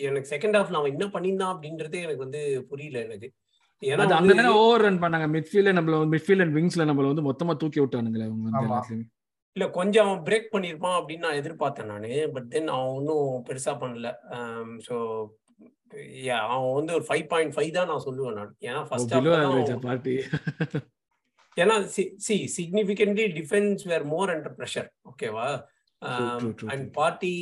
எனக்கு 0.07 0.31
செகண்ட் 0.33 0.57
ஹாஃப்ல 0.59 0.79
அவன் 0.79 0.93
என்ன 0.95 1.07
பண்ணியிருந்தான் 1.15 1.53
அப்படின்றதே 1.53 1.99
எனக்கு 2.05 2.25
வந்து 2.25 2.41
புரியல 2.71 2.97
எனக்கு. 3.07 3.27
ஏன்னா 3.81 4.07
அந்த 4.19 4.33
நேரம் 4.39 4.59
ஓவர் 4.61 4.85
ரன் 4.85 5.01
பண்ணாங்க. 5.03 5.27
மிட்ஃபீல்ட்ல 5.35 5.73
நம்மள 5.77 5.99
மிட்ஃபீல்ட் 6.13 6.43
அண்ட் 6.45 6.55
விங்ஸ்ல 6.57 6.87
நம்மள 6.89 7.11
வந்து 7.11 7.27
மொத்தமா 7.29 7.55
தூக்கி 7.63 7.81
விட்டானுங்களே 7.81 8.27
அவங்க 8.29 8.97
இல்ல 9.55 9.65
கொஞ்சம் 9.77 10.07
அவன் 10.07 10.23
பிரேக் 10.27 10.53
பண்ணிருப்பான் 10.53 10.97
அப்படின்னு 10.99 11.25
நான் 11.27 11.39
எதிர்பார்த்தேன் 11.41 11.91
நானு 11.93 12.11
பட் 12.35 12.47
தென் 12.53 12.69
அவன் 12.75 12.95
ஒன்றும் 12.97 13.27
பெருசா 13.49 13.73
பண்ணல. 13.83 14.09
ஸோ 14.87 14.95
அவன் 16.47 16.73
வந்து 16.77 16.95
ஒரு 16.97 17.05
ஃபைவ் 17.09 17.25
பாயிண்ட் 17.31 17.53
ஃபைவ் 17.55 17.71
தான் 17.75 17.89
நான் 17.91 18.05
சொல்லுவேன் 18.07 18.37
நான். 18.39 18.53
ஏன்னா 18.69 18.81
ஃபர்ஸ்ட் 18.87 19.13
பார்ட்டி 19.85 20.15
ஏன்னா 21.57 21.75
C 22.25 22.35
significantly 22.55 23.25
defence 23.37 23.83
were 23.91 24.05
more 24.13 24.31
under 24.35 24.55
pressure 24.59 24.89
ஓகேவா 25.11 25.47
and 26.73 26.85
Partey 26.97 27.33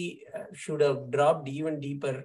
should 0.63 0.85
have 0.87 0.99
dropped 1.15 1.47
even 1.59 1.77
deeper 1.85 2.19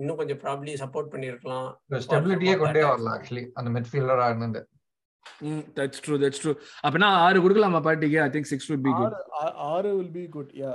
இன்னும் 0.00 0.18
கொஞ்சம் 0.20 0.40
ப்ராப்ளி 0.44 0.72
சப்போர்ட் 0.82 1.12
பண்ணிருக்கலாம். 1.12 1.68
ஸ்டெபிலிட்டியே 2.04 2.54
கொண்டே 2.60 2.82
வரல 2.88 3.10
ஆக்சுவலி 3.16 3.44
அந்த 3.58 3.68
மிட்ஃபீல்டரா 3.76 4.26
இருந்து 4.30 4.62
தட்ஸ் 5.78 6.02
ட்ரூ 6.06 6.16
தட்ஸ் 6.24 6.42
ட்ரூ 6.42 6.54
அப்பனா 6.86 7.10
ஆறு 7.26 7.38
கொடுக்கலாமா 7.44 7.82
பார்ட்டிக்கு 7.88 8.18
I 8.26 8.30
think 8.36 8.50
six 8.52 8.70
would 8.72 8.84
be 8.88 8.94
good 9.00 9.18
ஆறு 9.74 9.92
will 9.98 10.14
be 10.18 10.24
good 10.36 10.54
yeah 10.62 10.72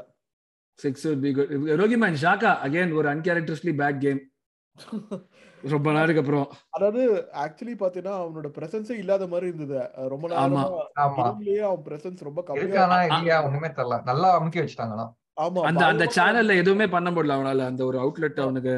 six 0.79 1.05
would 1.07 1.25
be 1.25 1.33
good 1.39 1.51
Rogi 1.81 1.97
man 2.05 2.21
Xhaka 2.23 2.53
again 2.67 2.95
ஒரு 2.99 3.09
அன்கேரக்டர்ஸ்லி 3.15 3.73
பேட் 3.81 3.99
கேம் 4.05 4.21
ரொம்ப 5.73 5.89
நாளுக்கு 5.95 6.21
அப்புறம். 6.21 6.47
அதாவது 6.75 7.01
ஆக்சுவலி 7.43 7.75
பாத்தீங்கன்னா 7.81 8.15
அவனோட 8.21 8.47
பிரசன்ஸே 8.57 8.95
இல்லாத 9.01 9.27
மாதிரி 9.33 9.47
இருந்தது. 9.51 9.77
ரொம்ப 10.13 10.25
நாளா 10.31 10.63
அவன் 11.03 11.85
பிரசன்ஸ் 11.85 12.25
ரொம்ப 12.27 12.41
கம்மியா 12.49 13.37
ஒண்ணுமே 13.45 13.69
தெரியல. 13.77 13.97
நல்லா 14.09 14.29
அமுக்கி 14.39 14.61
வச்சிட்டாங்கண்ணா. 14.61 15.05
அந்த 15.69 15.85
அந்த 15.91 16.05
சேனல்ல 16.17 16.59
எதுவுமே 16.61 16.87
பண்ண 16.95 17.09
முடியல 17.11 17.37
அவனால. 17.37 17.65
அந்த 17.71 17.81
ஒரு 17.89 17.97
அவுட்லெட் 18.03 18.43
அவனுக்கு 18.45 18.73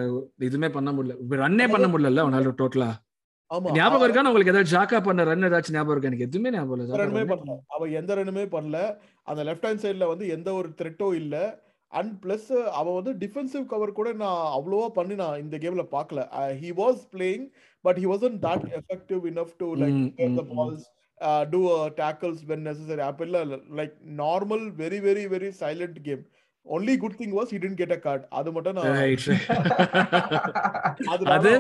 எதுவுமே 0.49 0.69
பண்ண 0.77 0.91
முடியல. 0.97 1.17
ரன்னே 1.43 1.67
பண்ண 1.73 1.87
முடியல 1.93 2.23
அவனால 2.25 2.53
டோட்டலா 2.61 2.91
ஞாபகம் 3.51 4.05
இருக்கா? 4.05 4.23
உங்களுக்கு 4.25 4.51
ஏதாச்சும் 4.51 4.75
ஜாக்கா 4.75 4.97
பண்ண 5.03 5.23
ரன் 5.23 5.47
ஏதாச்சும் 5.49 5.75
ஞாபகம் 5.75 5.93
இருக்கா? 5.93 6.09
எனக்கு 6.11 6.27
எதுவுமே 6.27 6.49
ஞாபகம் 6.51 6.79
இல்ல. 6.79 6.97
ரன்மே 7.01 7.23
பண்ணல. 7.29 7.53
அவன் 7.75 7.93
எந்த 7.99 8.15
ரன்னுமே 8.15 8.45
பண்ணல. 8.55 8.79
அந்த 9.27 9.41
லெஃப்ட் 9.43 9.67
ஹேண்ட் 9.67 9.83
சைடுல 9.85 10.07
வந்து 10.09 10.27
எந்த 10.35 10.49
ஒரு 10.53 10.69
த்ரெட்டோ 10.79 11.09
இல்ல. 11.21 11.35
அண்ட் 11.93 12.13
பிளஸ் 12.23 12.47
அவன் 12.79 12.95
வந்து 12.95 13.11
டிஃபென்சிவ் 13.21 13.65
கவர் 13.65 13.97
கூட 13.99 14.09
நான் 14.21 14.41
அவ்வளோவா 14.55 14.87
பண்ணி 14.95 15.15
நான் 15.15 15.41
இந்த 15.43 15.55
கேம்ல 15.57 15.83
பார்க்கல 15.93 16.23
he 16.61 16.71
was 16.79 17.01
playing 17.13 17.45
but 17.85 17.99
he 18.01 18.07
wasn't 18.07 18.35
that 18.43 18.65
effective 18.79 19.23
enough 19.31 19.53
to 19.61 19.67
like 19.83 20.01
the 20.39 20.43
balls 20.51 20.83
do 21.49 21.61
tackles 22.01 22.41
when 22.49 22.65
necessary 22.67 23.03
அப்ப 23.07 23.25
இல்ல 23.25 23.39
like 23.79 23.95
normal 24.19 24.65
very 24.81 24.99
very 25.07 25.23
very 25.33 25.51
silent 25.61 25.99
game 26.03 26.25
only 26.75 26.93
good 27.03 27.15
thing 27.19 27.33
was 27.37 27.51
he 27.53 27.57
didn't 27.63 27.77
get 27.81 27.93
a 27.95 27.99
card 28.05 28.23
அது 28.39 28.49
மட்டும் 28.55 28.77
அது 31.35 31.51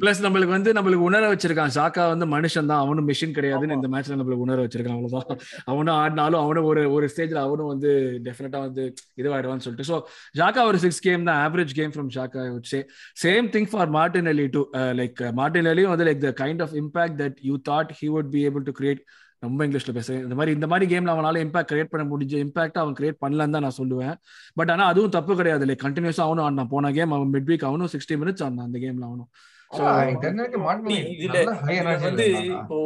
plus 0.00 0.20
நம்மளுக்கு 0.24 0.54
வந்து 0.56 0.70
நம்மளுக்கு 0.76 1.06
உணர 1.08 1.22
வச்சிருக்கான். 1.32 1.72
ஷாக்கா 1.76 2.02
வந்து 2.12 2.26
மனுஷன் 2.34 2.70
தான். 2.70 2.82
அவனும் 2.84 3.08
மிஷின் 3.10 3.34
கிடையாதுன்னு 3.38 3.76
இந்த 3.78 3.88
மேட்ச்ல 3.94 4.18
நம்மளுக்கு 4.20 4.46
உணர 4.46 4.58
வச்சிருக்கான். 4.64 4.98
அவ்வளவுதான். 4.98 5.40
அவனும் 5.72 5.96
ஆடினாலும் 6.02 6.40
அவனும் 6.44 6.68
ஒரு 6.70 6.82
ஒரு 6.96 7.06
ஸ்டேஜ்ல 7.12 7.42
அவனும் 7.46 7.70
வந்து 7.72 7.90
டெஃபினட்டா 8.28 8.60
வந்து 8.66 8.84
இதுவாயிடுவான்னு 9.20 9.64
சொல்லிட்டு. 9.66 9.88
ஸோ 9.90 9.96
ஷாக்கா 10.40 10.64
ஒரு 10.70 10.80
சிக்ஸ் 10.84 11.02
கேம் 11.08 11.26
தான். 11.30 11.40
Average 11.46 11.74
game 11.80 11.94
from 11.96 12.10
Xhaka 12.16 12.42
say 12.72 12.80
same 13.24 13.48
thing 13.56 13.70
for 13.72 13.92
Martinelli 14.34 14.46
too 14.56 14.62
like 15.00 15.22
Martin 15.40 15.70
அலியும் 15.72 15.92
வந்து 15.94 16.08
like 16.10 16.22
the 16.26 16.32
kind 16.42 16.64
of 16.66 16.74
impact 16.82 17.18
that 17.22 17.38
you 17.50 17.56
thought 17.70 17.92
he 18.00 18.08
would 18.16 18.30
be 18.36 18.42
able 18.50 18.66
to 18.70 18.74
create 18.80 19.02
ரொம்ப 19.46 19.60
இங்கிலீஷ்ல 19.66 19.92
பேசுறேன். 19.96 20.22
இந்த 20.26 20.36
மாதிரி 20.38 20.54
இந்த 20.56 20.66
மாதிரி 20.70 20.86
கேம்ல 20.92 21.12
அவனால 21.14 21.42
இம்பாக்ட் 21.44 21.70
கிரியேட் 21.72 21.90
பண்ண 21.92 22.04
முடிஞ்ச 22.12 22.34
இம்பாக்ட் 22.44 22.80
அவன் 22.82 22.96
கிரியேட் 23.00 23.20
பண்ணலன்னு 23.24 23.54
தான் 23.56 23.66
நான் 23.66 23.78
சொல்லுவேன். 23.80 24.14
பட் 24.54 24.70
ஆனா 24.70 24.86
அதுவும் 24.92 25.14
தப்பு 25.16 25.36
கிடையாது. 25.36 25.66
லைக் 25.66 25.84
கண்டினியூஸா 25.84 26.24
அவனும் 26.28 26.44
ஆடினான் 26.46 26.72
போன 26.74 26.92
கேம் 26.98 27.14
அவன் 27.18 27.32
மிட் 27.32 27.48
வீக் 27.50 27.68
அவனும் 27.70 27.92
சிக்ஸ்டி 27.94 28.16
மினிட்ஸ் 28.22 28.44
ஆடினான் 28.46 28.68
அந்த 28.70 28.80
கேம்ல 28.84 29.08
அவனும் 29.10 29.30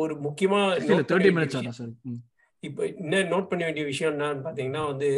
ஒரு 0.02 0.14
முக்கியமா 0.26 0.60
தேர்ட்டி 1.10 1.30
மினிட்ஸ் 1.36 1.58
ஆனா 1.60 1.72
சார் 1.78 1.92
இப்போ 2.66 2.82
என்ன 2.86 3.20
நோட் 3.30 3.48
பண்ண 3.50 3.62
வேண்டிய 3.64 3.84
விஷயம் 3.88 4.12
என்னன்னு 4.12 4.42
பாத்தீங்கன்னா 4.44 4.82
வந்து 4.90 5.08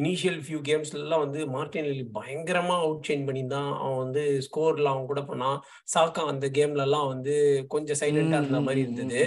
இனிஷியல் 0.00 0.40
ஃபியூ 0.44 0.58
கேம்ஸ்ல 0.68 0.98
எல்லாம் 1.04 1.22
வந்து 1.24 1.40
மார்டின் 1.54 1.88
லி 1.90 2.04
பயங்கரமா 2.16 2.76
அவுட் 2.84 3.06
சேஞ்ச் 3.08 3.24
பண்ணியிருந்தான். 3.28 3.70
அவன் 3.82 4.00
வந்து 4.04 4.22
ஸ்கோர்ல 4.46 4.90
அவன் 4.92 5.08
கூட 5.12 5.20
பண்ணான். 5.30 5.58
சாக்கா 5.94 6.24
அந்த 6.32 6.48
கேம்ல 6.58 6.84
எல்லாம் 6.88 7.08
வந்து 7.14 7.34
கொஞ்சம் 7.74 8.00
சைலண்டா 8.02 8.40
இருந்த 8.42 8.60
மாதிரி 8.66 8.82
இருந்தது. 8.86 9.22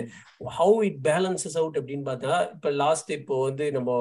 ஹவு 0.60 0.78
இட் 0.90 1.02
பேலன்சஸ் 1.10 1.58
அவுட் 1.62 1.80
அப்படின்னு 1.82 2.06
பார்த்தா 2.12 2.36
இப்போ 2.56 2.72
லாஸ்ட் 2.84 3.12
இப்போ 3.20 3.36
வந்து 3.48 3.68
நம்ம 3.78 3.92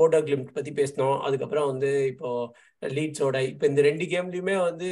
போர்டர் 0.00 0.26
கிளிம்ட் 0.28 0.56
பத்தி 0.58 0.72
பேசினோம். 0.80 1.18
அதுக்கப்புறம் 1.28 1.70
வந்து 1.72 1.90
இப்போ 2.12 2.30
லீட்ஸோட 2.82 3.36
இப்போ 3.50 3.64
இந்த 3.66 3.80
ரெண்டு 3.86 4.04
கேம்லயுமே 4.12 4.56
வந்து 4.68 4.88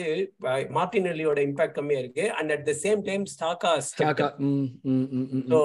மார்டின் 0.77 1.11
அலியோட 1.13 1.41
இம்பாக்ட் 1.49 1.77
கம்மியா 1.79 2.01
இருக்கு. 2.03 2.25
And 2.39 2.53
at 2.55 2.65
the 2.71 2.73
same 2.85 3.03
time 3.09 3.25
ஸ்டாக்கா 3.35 3.73
so 5.53 5.61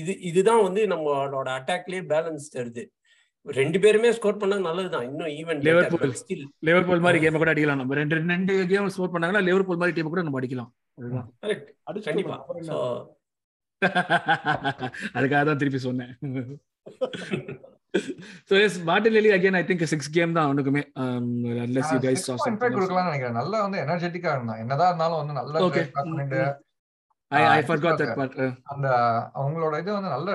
இது 0.00 0.14
இதுதான் 0.30 0.64
வந்து 0.68 0.84
நம்மளோட 0.94 1.50
அட்டாக்லயே 1.58 2.02
பேலன்ஸ் 2.14 2.48
தருது 2.56 2.84
ரெண்டு 3.46 3.78
பேருமே 3.82 4.08
ஸ்கோர் 4.16 4.40
பண்ணா 4.40 4.56
நல்லதுதான். 4.66 5.06
இன்னும் 5.10 5.30
ஈவன் 5.40 5.62
லிவர்பூல் 5.68 6.12
லிவர்பூல் 6.68 7.04
மாதிரி 7.06 7.20
கேம் 7.22 7.40
கூட 7.42 7.52
அடிக்கலாம் 7.52 7.80
நம்ம. 7.82 7.96
ரெண்டு 8.00 8.18
ரெண்டு 8.34 8.54
கேம் 8.72 8.92
ஸ்கோர் 8.96 9.14
பண்ணாங்கன்னா 9.14 9.44
லிவர்பூல் 9.48 9.80
மாதிரி 9.82 9.96
டீம் 9.98 10.12
கூட 10.12 10.24
நம்ம 10.26 10.40
அடிக்கலாம். 10.40 10.70
கரெக்ட் 11.44 11.70
கண்டிப்பா. 12.08 12.36
அதுக்காக 15.16 15.42
தான் 15.48 15.60
திருப்பி 15.60 15.80
சொன்னேன். 15.88 16.12
So 18.48 18.54
yes 18.64 18.76
Martinelli 19.16 19.30
again 19.36 19.56
I 19.60 19.62
think 19.68 19.84
six 19.92 20.10
game 20.16 20.34
தான் 20.36 20.46
அவனுக்குமே. 20.48 20.82
Unless 21.64 21.92
you 21.94 21.98
guys 22.06 22.26
saw 22.28 22.36
something 22.44 22.74
கொடுக்கலாம் 22.76 23.08
நினைக்கிறேன். 23.10 23.38
நல்லா 23.40 23.60
வந்து 23.66 23.78
எனர்ஜெட்டிக்கா 23.84 24.32
இருந்தான். 24.36 24.60
என்னதான் 24.64 24.90
இருந்தாலும் 24.92 25.20
வந்து 25.22 25.38
நல்ல. 25.40 25.54
பண்ணிட்டு 25.96 26.42
I 27.32 27.40
I 27.56 27.58
forgot 27.66 28.00
that 28.02 28.14
part 28.20 28.38
அந்த 28.72 28.86
அவங்களோட 29.40 29.74
இது 29.82 29.90
வந்து 29.96 30.14
நல்ல 30.16 30.30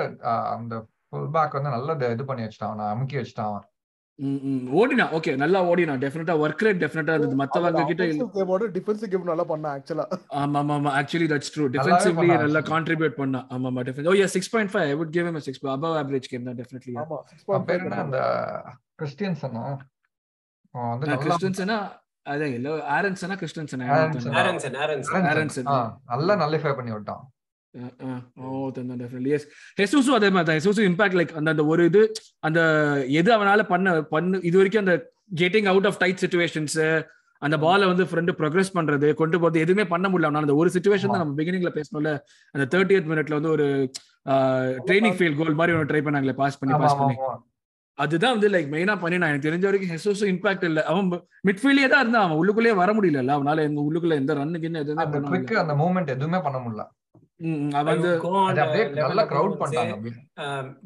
அந்த 0.56 0.76
ஃபுல் 1.08 1.32
பேக் 1.38 1.58
வந்து 1.58 1.74
நல்ல 1.78 2.12
இது 2.16 2.26
பண்ணி 2.30 2.46
வச்சிட்டான். 2.46 2.72
அவனை 2.74 2.86
அமுக்கி 2.94 3.18
வச்சிட்டான். 3.20 3.58
ஓடினா 4.76 5.06
ஓகே 5.18 5.32
நல்லா 5.42 5.60
ஓடினா 5.70 5.94
டெஃபினட்டா 6.04 6.36
ஒர்க் 6.42 6.64
ரேட் 6.66 6.80
டெஃபினட்டா 6.84 7.14
இருந்தது. 7.16 7.38
மத்தவங்க 7.42 7.82
கிட்ட 7.90 8.04
இல்ல 8.06 8.26
கேமோட 8.36 8.68
டிஃபென்சிவ் 8.76 9.12
கேம் 9.14 9.26
நல்லா 9.30 9.46
பண்ணா 9.50 9.70
ஆக்சுவலா 9.78 10.06
ஆமா 10.42 10.60
ஆமா 10.62 10.76
ஆமா 10.78 10.92
ஆக்சுவலி 11.00 11.28
தட்ஸ் 11.34 11.52
ட்ரூ 11.56 11.66
டிஃபென்சிவ்லி 11.76 12.14
பண்ணா 12.20 12.38
நல்லா 12.38 12.60
actually. 12.60 12.72
கான்ட்ரிபியூட் 12.72 13.18
பண்ணா. 13.20 13.42
ஆமா 13.54 13.68
ஆமா 13.72 13.84
definite 13.88 14.10
oh 14.12 14.16
yeah 14.18 14.28
6.5 14.36 14.80
I 14.84 14.96
would 15.00 15.12
give 15.16 15.28
him 15.30 15.40
a 15.40 15.46
6 15.48 15.70
above 15.76 15.96
average 16.04 16.30
game 16.32 16.46
தான் 16.48 16.58
டெஃபினெட்லி 16.62 16.96
ஆமா 17.04 17.18
அவன் 17.50 17.68
பேர் 17.70 17.82
என்ன 17.82 17.96
6.5 17.96 18.04
அந்த 18.06 18.22
கிறிஸ்டியன்சன் 19.00 19.58
அவன் 19.60 19.78
வந்து 20.76 21.06
நல்லா 21.06 21.22
கிறிஸ்டன்சனா 21.26 21.78
அதே 22.26 22.48
இல்ல 22.54 22.68
ஆரன்சனா 22.94 23.36
கிறிஸ்டன்சனா 23.42 23.88
ஆரன்சன். 23.96 24.34
ஆரன்சன் 24.40 24.76
ஆரன்சன் 24.84 25.26
ஆரன்சன். 25.32 25.68
ஆ, 25.70 25.76
நல்லா 26.12 26.34
நல்லிஃபை 26.42 26.72
பண்ணி 26.78 26.92
விட்டான். 26.94 27.24
ஹெசூஸும் 29.80 30.18
அதே 30.20 30.30
மாதிரி 30.36 30.48
தான் 30.50 30.58
ஹெசூஸும் 30.60 30.88
இம்பாக்ட் 30.92 31.18
லைக் 31.20 31.34
அந்த 31.40 31.50
அந்த 31.56 31.66
ஒரு 31.74 31.84
இது 31.90 32.02
அந்த 32.48 32.60
எது 33.20 33.32
அவனால 33.38 33.64
பண்ண 33.74 33.96
பண்ணு 34.14 34.40
இது 34.50 34.60
வரைக்கும் 34.62 34.84
அந்த 34.86 34.96
getting 35.42 35.70
out 35.74 35.90
of 35.90 36.00
tight 36.04 36.24
situations 36.24 36.80
அந்த 37.42 37.56
பாலை 37.64 37.86
வந்து 37.90 38.04
ஃப்ரெண்டு 38.10 38.32
ப்ரோக்ரஸ் 38.38 38.76
பண்றது 38.76 39.08
கொண்டு 39.22 39.38
போறது 39.42 39.64
எதுவுமே 39.64 39.84
பண்ண 39.94 40.06
முடியல 40.12 40.28
அவனால. 40.28 40.46
அந்த 40.46 40.56
ஒரு 40.62 40.70
சுச்சுவேஷன் 40.76 41.12
தான் 41.14 41.22
நம்ம 41.24 41.36
பிகினிங்ல 41.40 41.72
பேசணும்ல. 41.78 42.12
அந்த 42.56 42.66
தேர்ட்டி 42.74 43.02
மினிட்ல 43.12 43.38
வந்து 43.40 43.52
ஒரு 43.56 43.66
ட்ரைனிங் 44.88 45.18
ஃபீல்ட் 45.18 45.40
கோல் 45.42 45.58
மாதிரி 45.60 45.76
ஒன்று 45.78 45.90
ட்ரை 45.92 46.02
பண்ணாங்களே 46.06 46.36
பாஸ் 46.42 46.60
பண்ணி 46.60 46.80
பாஸ் 46.84 46.98
பண்ணி. 47.02 47.16
அதுதான் 47.98 48.34
வந்து 48.36 48.50
லைக் 48.54 48.72
மெயினா 48.76 48.96
பண்ணி 49.04 49.18
நான் 49.22 49.32
எனக்கு 49.32 49.48
தெரிஞ்ச 49.48 49.66
வரைக்கும் 49.68 49.92
ஹெசூஸும் 49.96 50.32
இம்பாக்ட் 50.34 50.66
இல்ல. 50.70 50.80
அவன் 50.92 51.10
மிட்ஃபீல்டே 51.50 51.88
தான் 51.94 52.04
இருந்தான். 52.04 52.26
அவன் 52.28 52.40
உள்ளுக்குள்ளேயே 52.42 52.76
வர 52.82 52.94
முடியல 52.98 53.36
அவனால 53.38 53.66
எங்க 53.70 53.82
உள்ளுக்குள்ள 53.88 54.16
எந்த 54.22 54.34
ரன்னுக்கு 54.42 54.72
எதுவுமே 54.84 55.06
அந்த 55.64 55.76
மூவ்மெண்ட் 55.82 56.14
எதுவுமே 56.16 56.42
பண்ண 56.48 56.60
முடியல. 56.66 56.86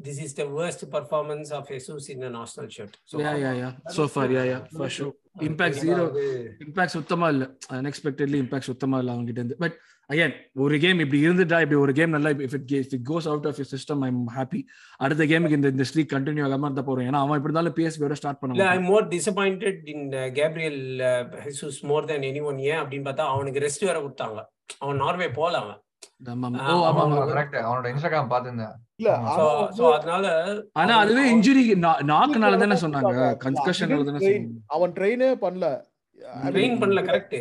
This 0.06 0.20
is 0.24 0.34
the 0.38 0.44
worst 0.56 0.80
performance 0.94 1.50
of 1.58 1.62
Jesus 1.72 2.08
in 2.14 2.22
an 2.28 2.34
Arsenal 2.40 2.68
shirt. 2.76 2.94
So, 3.10 3.20
yeah 3.24 3.32
yeah 3.44 3.52
yeah 3.60 3.68
so 3.96 4.04
for 4.14 4.32
yeah 4.36 4.42
yeah 4.50 4.58
for 4.78 4.92
sure 4.96 5.14
impact 5.48 5.78
zero 5.84 6.04
impact 6.66 6.94
சுத்தமா 6.96 7.28
இல்ல. 7.34 7.44
அன்எக்ஸ்பெக்டட்லி 7.78 8.38
இம்பாக்ட் 8.44 8.68
சுத்தமா 8.70 8.98
இல்ல 9.02 9.12
அவங்க 9.14 9.26
கிட்ட 9.28 9.40
இருந்து. 9.42 9.58
பட் 9.64 9.76
அகைன் 10.12 10.32
ஒரு 10.62 10.76
கேம் 10.84 11.02
இப்படி 11.02 11.18
இருந்துட்டா 11.26 11.58
இப்படி 11.64 11.78
ஒரு 11.82 11.92
கேம் 11.98 12.14
நல்லா 12.14 12.30
if 12.46 12.54
it 12.58 12.72
if 12.78 12.94
it 12.96 13.04
goes 13.10 13.28
out 13.32 13.46
of 13.50 13.58
your 13.60 13.70
system 13.74 14.00
I 14.06 14.08
am 14.12 14.24
happy 14.38 14.60
அடுத்த 15.04 15.28
கேமுக்கு 15.32 15.58
இந்த 15.58 15.70
இந்த 15.74 15.84
ஸ்ட்ரீக் 15.90 16.10
கண்டினியூ 16.14 16.44
ஆகாம 16.46 16.68
இருந்தா 16.68 16.84
போறோம். 16.88 17.06
ஏன்னா 17.10 17.20
அவன் 17.24 17.38
இப்படி 17.40 17.50
இருந்தாலும் 17.50 17.76
பிஎஸ்பியோட 17.76 18.16
ஸ்டார்ட் 18.20 18.40
பண்ண 18.40 18.66
I 18.76 18.80
more 18.88 19.06
disappointed 19.14 19.78
in 19.92 20.08
Gabriel 20.40 20.80
Jesus 21.44 21.78
more 21.92 22.08
than 22.10 22.26
anyone 22.50 22.58
ஏன் 22.70 22.80
அப்படின்னு 22.82 23.08
பார்த்தா 23.10 23.28
அவனுக்கு 23.34 23.62
ரெஸ்ட் 23.66 23.86
வேற 23.90 24.00
கொடுத்தாங்க. 24.06 24.40
அவன் 24.84 25.00
நார்வே 25.04 25.28
போல 25.38 25.54
அவன். 25.64 25.80
அவன் 34.76 34.94
ட்ரெயினே 34.98 35.30
பண்ணல. 35.44 35.68
ட்ரெயின் 36.54 36.74
பண்ணல 36.80 37.00
கரெக்ட் 37.06 37.36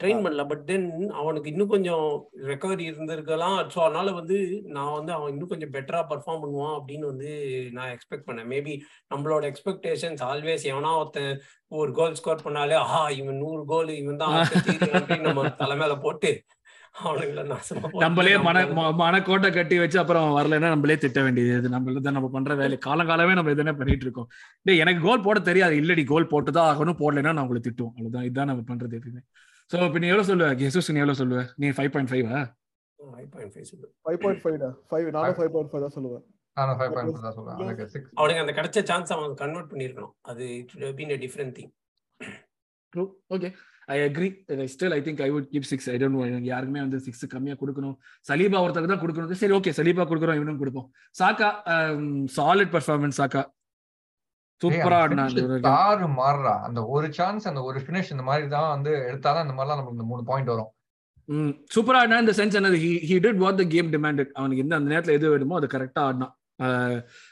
ட்ரெயின் 0.00 0.22
பண்ணல 0.24 0.42
பட் 0.46 0.62
தென் 0.70 0.86
அவனுக்கு 1.20 1.50
இன்னும் 1.52 1.70
கொஞ்சம் 1.74 2.06
ரெக்கவரி 2.48 2.84
இருந்திருக்கலாம். 2.90 3.58
ஸோ 3.74 3.78
அதனால 3.86 4.12
வந்து 4.12 4.38
நான் 4.76 4.96
வந்து 4.98 5.12
அவன் 5.12 5.32
இன்னும் 5.32 5.52
கொஞ்சம் 5.52 5.72
பெட்டரா 5.76 6.00
பர்ஃபார்ம் 6.12 6.42
பண்ணுவான் 6.44 6.74
அப்படின்னு 6.78 7.06
வந்து 7.12 7.30
நான் 7.76 7.92
எக்ஸ்பெக்ட் 7.92 8.26
பண்ணேன். 8.28 8.48
மேபி 8.54 8.74
நம்மளோட 9.14 9.44
எக்ஸ்பெக்டேஷன்ஸ் 9.50 10.24
ஆல்வேஸ் 10.30 10.66
எவனா 10.72 10.92
ஒருத்தன் 11.02 11.32
ஒரு 11.72 11.92
கோல் 11.92 12.18
ஸ்கோர் 12.20 12.44
பண்ணாலே 12.46 12.76
ஆஹா 12.84 13.02
இவன் 13.20 13.40
நூறு 13.44 13.62
கோல் 13.64 13.92
இவன் 14.02 14.20
தான் 14.24 14.34
நம்ம 15.28 15.46
தலைமையில 15.62 15.96
போட்டு 16.00 16.32
நம்மளே 18.02 18.32
மன 18.46 18.58
மனக்கோட்டை 19.02 19.48
கட்டி 19.52 19.78
வச்சு 19.78 19.98
அப்புறம் 19.98 20.26
வரலைன்னா 20.36 20.68
நம்மளே 20.74 20.96
திட்ட 20.96 21.22
வேண்டியது 21.22 21.68
நம்மள 21.68 22.02
தான் 22.06 22.16
நம்ம 22.18 22.28
பண்ற 22.28 22.54
வேலை. 22.54 22.76
காலங்காலமே 22.86 23.32
நம்ம 23.38 23.52
எதுனே 23.54 23.72
பண்ணிட்டு 23.80 24.04
இருக்கோம். 24.06 24.28
டேய் 24.62 24.82
எனக்கு 24.84 25.00
கோல் 25.06 25.22
போட 25.22 25.40
தெரியாது. 25.40 25.74
இல்லடி 25.74 26.04
கோல் 26.12 26.30
போட்டுதான் 26.32 26.68
ஆகணும். 26.70 26.98
போடலைன்னா 27.02 27.32
நான் 27.32 27.44
உங்களை 27.46 27.62
திட்டுவோம். 27.68 27.94
அவ்வளவுதான். 27.96 28.26
இதுதான் 28.28 28.50
நம்ம 28.50 28.64
பண்றது 28.70 28.98
எப்பயுமே. 28.98 29.22
சோ 29.70 29.84
இப்ப 29.88 29.98
நீ 29.98 30.06
எவ்வளவு 30.06 30.28
சொல்லுவ? 30.30 30.48
ஜெசூஸ் 30.62 30.92
நீ 30.94 31.00
எவ்வளவு 31.02 31.20
சொல்லுவ? 31.22 31.42
நீ 31.56 31.68
ஃபைவ் 31.68 31.92
பாயிண்ட் 31.94 32.12
ஃபைவ் 32.12 32.24
5.5 32.28 33.64
சொல்லு. 33.72 33.88
ஃபைவ் 34.04 34.20
பாயிண்ட் 34.22 34.42
ஃபைவ் 34.44 34.58
ஃபைவ் 34.90 35.10
நானும் 35.16 35.36
ஃபைவ் 35.38 35.52
பாயிண்ட் 35.54 35.70
ஃபைவ் 35.72 35.84
தான் 35.86 35.96
சொல்லுவேன். 35.98 36.24
அவனுக்கு 38.20 38.42
அந்த 38.42 38.52
கிடைச்ச 38.58 38.82
சான்ஸ் 38.90 39.12
அவன் 39.12 39.32
கன்வெர்ட் 39.34 39.70
பண்ணிருக்கணும் 39.72 40.12
அது 40.30 40.44
it 40.58 40.74
been 40.98 41.14
a 41.14 41.18
different 41.24 41.54
thing 41.58 41.72
true 42.92 43.04
okay 43.34 43.48
I 43.94 43.96
agree 44.08 44.28
still 44.74 44.94
I 44.98 45.00
think 45.06 45.20
I 45.26 45.28
would 45.34 45.48
keep 45.54 45.68
six 45.70 45.88
I 45.94 45.96
don't 46.02 46.46
யாருக்குமே 46.52 46.80
வந்து 46.84 47.00
சிக்ஸ் 47.06 47.24
கம்மியா 47.34 47.56
கொடுக்கணும். 47.62 47.96
சலீபா 48.28 48.62
ஒருத்தருக்கு 48.64 48.92
தான் 48.92 49.02
கொடுக்கணும் 49.02 49.42
சரி 49.42 49.56
ஓகே 49.58 49.74
சலீபா 49.78 50.06
கொடுக்குறோம் 50.10 50.38
இவனும் 50.40 50.62
கொடுப்போம். 50.62 50.88
சாக்கா 51.20 51.50
சாலிட் 52.38 52.72
பர்ஃபார்மன்ஸ் 52.76 53.20
சாக்கா. 53.22 53.42
சூப்பரா. 54.62 54.98
தாறு 55.66 56.06
மாறுறா. 56.20 56.52
அந்த 56.66 56.80
ஒரு 56.94 57.06
சான்ஸ் 57.16 57.48
அந்த 57.50 57.60
ஒரு 57.68 57.78
ஃபினிஷ் 57.86 58.12
இந்த 58.14 58.24
மாதிரி 58.28 58.46
தான் 58.56 58.70
வந்து 58.74 58.92
எடுத்தாதான் 59.08 59.44
இந்த 59.46 59.56
மாதிரிலாம் 59.56 59.80
நமக்கு 59.80 59.98
இந்த 59.98 60.06
மூணு 60.12 60.22
பாயிண்ட் 60.30 60.52
வரும். 60.52 60.70
சூப்பரா 61.74 62.00
ஆடினா 62.02 62.22
இந்த 62.22 62.34
சென்ஸ் 62.38 62.56
என்னது? 62.58 62.78
He 62.84 62.90
he 63.08 63.16
did 63.24 63.42
what 63.42 63.60
the 63.60 63.64
game 63.74 63.90
demanded 63.94 64.32
அவனுக்கு 64.38 64.64
எந்த 64.64 64.78
அந்த 64.78 64.88
நேரத்துல 64.92 65.16
எது 65.18 65.32
வேணுமோ 65.34 65.58
அது 65.60 65.68
கரெக்டா 65.74 66.00
ஆடினான். 66.08 66.34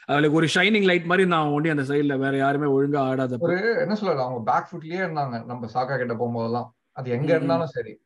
அவளுக்கு 0.05 0.37
ஒரு 0.37 0.47
ஷைனிங் 0.55 0.85
லைட் 0.85 1.03
மாதிரி 1.03 1.27
நான் 1.27 1.47
ஒண்டி 1.47 1.69
அந்த 1.69 1.81
சைடுல 1.81 2.17
வேற 2.17 2.37
யாருமே 2.37 2.65
ஒழுங்கா 2.65 3.01
ஆடாதப்போ. 3.09 3.39
ஒரு 3.39 3.77
என்ன 3.79 3.95
சொல்றது 3.95 4.21
அவங்க 4.21 4.51
பேக் 4.51 4.69
ஃபுட்லயே 4.71 5.01
இருந்தாங்க 5.05 5.45
நம்ம 5.45 5.69
சாக்கா 5.73 5.97
கிட்ட 5.97 6.13
போகும்போதெல்லாம். 6.13 6.69
அது 6.91 7.09
எங்க. 7.09 7.35
இருந்தாலும் 7.35 7.67
சரி. 7.67 8.01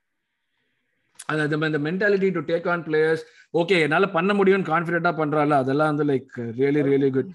அது 1.26 1.42
அந்த 1.42 1.56
இந்த 1.56 1.80
mentality 1.80 2.32
to 2.32 2.40
take 2.40 2.70
on 2.70 2.84
players 2.84 3.24
okay 3.54 3.80
என்னால 3.80 4.10
பண்ண 4.10 4.34
முடியும்னு 4.34 4.70
கான்ஃபிடென்ட்டா 4.72 5.12
பண்றால 5.18 5.54
அதெல்லாம் 5.54 5.96
வந்து 5.96 6.14
லைக் 6.14 6.38
ரியலி 6.38 6.82
ரியலி 6.90 7.10
குட் 7.14 7.32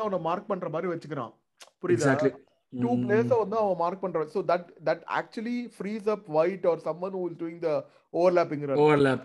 அவனை 0.00 0.18
மார்க் 0.18 0.46
பண்ற 0.46 0.68
மாதிரி 0.68 0.92
வச்சுக்கிறான். 0.92 1.32
புரியுதா? 1.82 2.14
டூ 2.72 2.90
பிளேயர்ஸை 3.00 3.36
வந்து 3.40 3.56
அவன் 3.60 3.78
மார்க் 3.80 4.02
பண்றான். 4.02 4.32
So 4.34 4.40
that 4.50 4.66
that 4.88 5.02
actually 5.18 5.56
frees 5.74 6.08
up 6.14 6.26
wide 6.40 6.66
or 6.70 6.82
someone 6.84 7.16
who 7.18 7.22
is 7.28 7.38
doing 7.40 7.60
the 7.64 7.70
overlapping 8.14 8.64
run 8.68 8.82
overlap 8.84 9.24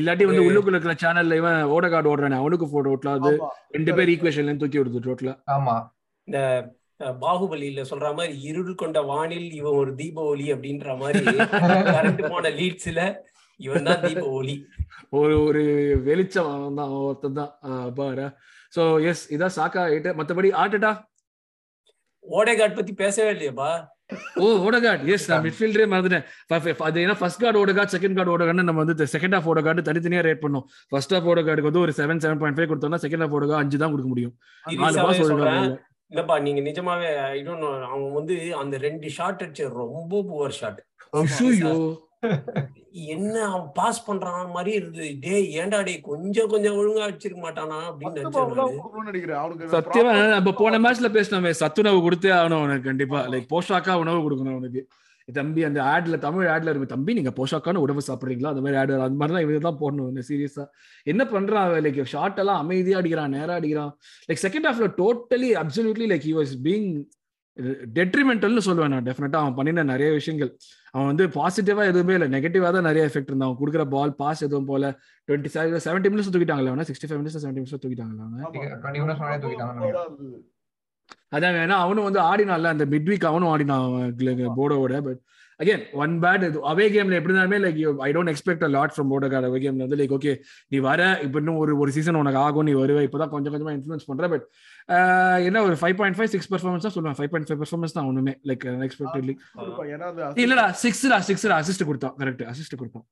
இல்லாட்டி 0.00 0.26
வந்து 0.28 0.46
உள்ளுக்குள்ள 0.46 0.76
இருக்கிற 0.76 0.96
சேனல்ல 1.02 1.38
இவன் 1.40 1.60
ஓடகார்டு 1.74 2.10
ஓடுறானே 2.12 2.40
அவனுக்கு 2.42 2.68
போட்டோ 2.72 2.92
ஓட்டலாது 2.94 3.30
ஆமா 3.32 3.48
ரெண்டு 3.76 3.94
பேர் 3.98 4.12
ஈக்குவேஷன்ல 4.14 4.56
தூக்கி 4.62 4.80
விடுது 4.80 5.06
டோட்டலா 5.06 5.34
ஆமா. 5.56 5.76
இந்த 6.28 6.38
பாகுபலியில 7.22 7.82
சொல்ற 7.90 8.08
மாதிரி 8.18 8.32
இருள் 8.48 8.80
கொண்ட 8.80 9.00
வானில் 9.10 9.48
இவன் 9.58 9.76
ஒரு 9.80 9.90
தீப 10.00 10.22
ஒளி 10.30 10.46
அப்படின்ற 10.54 10.96
மாதிரி 11.02 11.34
கரண்ட் 11.90 12.22
போன 12.32 12.50
லீட்ஸ்ல 12.58 13.02
இவன் 13.60 13.86
தான் 13.88 14.02
தீப 14.04 14.24
ஒளி 14.38 14.56
ஒரு 15.18 15.34
ஒரு 15.44 15.62
வெளிச்சம் 16.08 16.50
தான் 16.78 16.90
ஒருத்தன் 16.98 17.38
தான். 17.38 17.52
பாரு. 17.98 18.26
ஸோ 18.72 18.82
எஸ் 19.10 19.22
இதான் 19.34 19.54
சாக்கா 19.56 19.82
எயிட் 19.92 20.08
மத்தபடி 20.18 20.48
ஆட்டடா. 20.62 20.90
ஓடேகார்ட் 22.36 22.76
பத்தி 22.78 22.92
பேசவே 23.02 23.30
இல்லையாப்பா. 23.34 23.70
ஓ 24.42 24.44
ஓடகார்ட். 24.66 25.02
எஸ் 25.14 25.26
நான் 25.30 25.42
மிட்ஃபீல்டரே 25.46 25.86
மறந்துட்டேன். 25.92 26.26
அது 26.88 27.02
ஏன்னா 27.04 27.16
first 27.20 27.42
card 27.42 27.60
Odegaard 27.62 27.92
second 27.94 28.16
card 28.18 28.32
Odegaard 28.34 28.68
நம்ம 28.68 28.84
வந்து 28.84 29.06
செகண்ட் 29.14 29.36
ஹாஃப் 29.36 29.48
ஓடகார்டு 29.52 29.82
தனித்தனியா 29.88 30.22
ரேட் 30.28 30.42
பண்ணோம். 30.44 30.64
ஃபர்ஸ்ட் 30.92 31.14
ஹாஃப் 31.14 31.28
ஓடகார்டுக்கு 31.32 31.70
வந்து 31.70 31.84
ஒரு 31.86 31.94
செவன் 31.98 32.22
செவன் 32.24 32.40
பாயிண்ட் 32.42 32.58
ஃபைவ் 32.58 32.70
கொடுத்தோம்னா 32.70 33.00
செகண்ட் 33.04 33.24
ஹாஃப் 33.24 33.36
ஓடகா 33.38 33.60
அஞ்சு 33.62 33.82
தான் 33.82 33.92
கொடுக்க 33.94 34.10
முடியும். 34.14 34.34
இல்லப்பா 36.12 36.36
நீங்க 36.44 36.60
நிஜமாவே 36.68 37.08
ஐ 37.32 37.38
டோன்ட் 37.46 37.64
நோ 37.64 37.70
அவன் 37.92 38.12
வந்து 38.18 38.34
அந்த 38.60 38.74
ரெண்டு 38.86 39.08
ஷாட் 39.16 39.42
அடிச்ச 39.44 39.64
ரொம்ப 39.82 40.22
புவர் 40.28 40.54
ஷாட் 40.60 40.80
என்ன 43.14 43.34
அவன் 43.48 43.66
பாஸ் 43.78 44.00
பண்றான் 44.06 44.52
மாதிரி 44.56 44.72
இருந்தது. 44.78 45.08
டேய் 45.24 45.48
ஏன்டா 45.60 45.80
டேய் 45.88 46.00
கொஞ்சம் 46.10 46.50
கொஞ்சம் 46.52 46.78
ஒழுங்கா 46.80 47.02
அடிச்சிருக்க 47.06 47.40
மாட்டானா 47.46 47.78
அப்படின்னு 47.88 48.20
நினைச்சேன் 48.20 49.74
சத்தியமா 49.74 50.14
நம்ம 50.34 50.54
போன 50.62 50.78
மேட்ச்ல 50.84 51.10
பேசினோமே 51.16 51.52
சத்துணவு 51.62 52.00
கொடுத்தே 52.06 52.32
ஆகணும் 52.38 52.60
அவனுக்கு 52.60 52.88
கண்டிப்பா. 52.90 53.20
லைக் 53.34 53.52
போஷாக்கா 53.54 53.94
உணவு 54.04 54.24
கொடுக்கணும் 54.26 54.56
அவனுக்கு. 54.56 54.82
தம்பி 55.28 55.62
அந்த 55.68 55.80
ஆட்ல 55.92 56.16
தமிழ் 56.24 56.46
ஆட்ல 56.52 56.70
இருக்கு. 56.72 56.92
தம்பி 56.92 57.16
நீங்க 57.16 57.32
போஷாக்கான 57.38 57.80
உணவு 57.86 58.02
சாப்பிடுறீங்களா? 58.06 58.52
அந்த 58.52 58.62
மாதிரி 58.64 58.78
ஆட் 58.82 58.92
அந்த 59.06 59.18
மாதிரி 59.20 59.34
தான் 59.36 59.44
இவங்க 59.46 59.60
தான் 59.66 59.80
போடணும் 59.80 60.28
சீரியஸா 60.28 60.64
என்ன 61.12 61.22
பண்றான் 61.32 61.72
லைக் 61.86 61.98
ஷார்ட் 62.12 62.40
எல்லாம் 62.42 62.60
அமைதியா 62.62 62.98
அடிக்கிறான் 63.00 63.34
நேரா 63.36 63.56
அடிக்கிறான். 63.60 63.92
லைக் 64.28 64.42
செகண்ட் 64.46 64.68
ஹாஃப்ல 64.68 64.88
totally 65.00 65.50
absolutely 65.62 66.06
like 66.12 66.26
he 66.28 66.34
was 66.40 66.54
being 66.68 66.88
டெட்ரிமெண்டல்னு 67.96 68.62
சொல்லுவேன் 68.66 68.92
நான் 68.94 69.06
டெஃபினட்டா 69.08 69.38
அவன் 69.42 69.54
பண்ணின 69.54 69.84
நிறைய 69.90 70.08
விஷயங்கள். 70.12 70.50
அவன் 70.90 71.08
வந்து 71.10 71.24
பாசிட்டிவா 71.36 71.84
எதுவுமே 71.92 72.14
இல்லை. 72.18 72.28
நெகட்டிவா 72.34 72.68
தான் 72.76 72.88
நிறைய 72.88 73.02
எஃபெக்ட் 73.08 73.30
இருந்தான். 73.30 73.48
அவன் 73.48 73.60
கொடுக்குற 73.62 73.84
பால் 73.94 74.14
பாஸ் 74.20 74.42
எதுவும் 74.46 74.68
போல. 74.70 74.90
டுவெண்ட்டி 75.28 75.50
செவன் 75.54 75.84
செவன்டி 75.86 76.10
மினிட்ஸ் 76.12 76.32
தூக்கிட்டாங்களா 76.34 76.72
அவனா? 76.72 76.86
Sixty 76.90 77.08
five 77.08 77.20
minutes 77.22 77.40
seventy 77.44 77.60
minutes 77.62 77.82
தூக்கிட்டாங்களா 77.84 78.26
அதான் 81.36 81.56
வேணா. 81.58 81.76
அவனும் 81.84 82.06
வந்து 82.08 82.20
ஆடினான்ல. 82.30 82.70
அந்த 82.74 82.84
மிட் 82.92 83.08
வீக் 83.10 83.30
அவனும் 83.30 83.50
ஆடினான் 83.54 83.86
போர்டோட 84.58 85.00
பட் 85.08 85.20
அகைன் 85.60 85.84
ஒன் 86.02 86.12
பேட் 86.24 86.44
இது 86.48 86.58
அவே 86.72 86.84
கேம்ல 86.94 87.16
எப்படி 87.18 87.32
இருந்தாலுமே 87.32 87.58
like 87.62 87.78
I 88.06 88.10
don't 88.16 88.32
expect 88.32 88.64
a 88.66 88.70
lot 88.74 88.92
from 88.94 89.08
Porto 89.12 89.28
away 89.40 89.60
கேம்ல 89.64 89.84
வந்து 89.86 89.98
லைக் 90.00 90.14
ஓகே 90.18 90.32
நீ 90.72 90.78
வர 90.88 91.08
இப்போ 91.24 91.38
இன்னும் 91.42 91.58
ஒரு 91.62 91.72
ஒரு 91.78 91.92
சீசன் 91.96 92.20
உனக்கு 92.22 92.40
ஆகும் 92.44 92.68
நீ 92.68 92.74
வருவ 92.82 93.02
இப்போதான் 93.06 93.32
கொஞ்சம் 93.34 93.54
கொஞ்சமா 93.54 93.74
இன்ஃபுளுன்ஸ் 93.78 94.08
பண்ற 94.10 94.28
பட் 94.28 94.46
என்ன 95.48 95.62
ஒரு 95.68 95.76
five 95.82 95.96
point 96.00 96.18
five 96.18 96.32
six 96.34 96.50
performance 96.54 96.86
தான் 96.86 96.96
சொல்லுவேன். 96.96 97.18
ஃபைவ் 97.20 97.30
பாயிண்ட் 97.32 97.50
ஃபைவ் 97.50 97.60
பர்ஃபார்மன்ஸ் 97.62 97.96
தான் 97.98 98.08
ஒண்ணுமே 98.10 98.34
லைக் 98.50 98.66
அந்த 98.70 100.40
இல்லடா 100.44 100.66
சிக்ஸ்டா 100.84 101.20
சிக்ஸ்டா 101.30 101.56
அசிஸ்ட் 101.62 101.88
கொடுத்தான். 101.90 102.16
கரெக்ட் 102.22 102.44
அசிஸ்ட் 102.52 102.78
கொடுத்தான். 102.82 103.06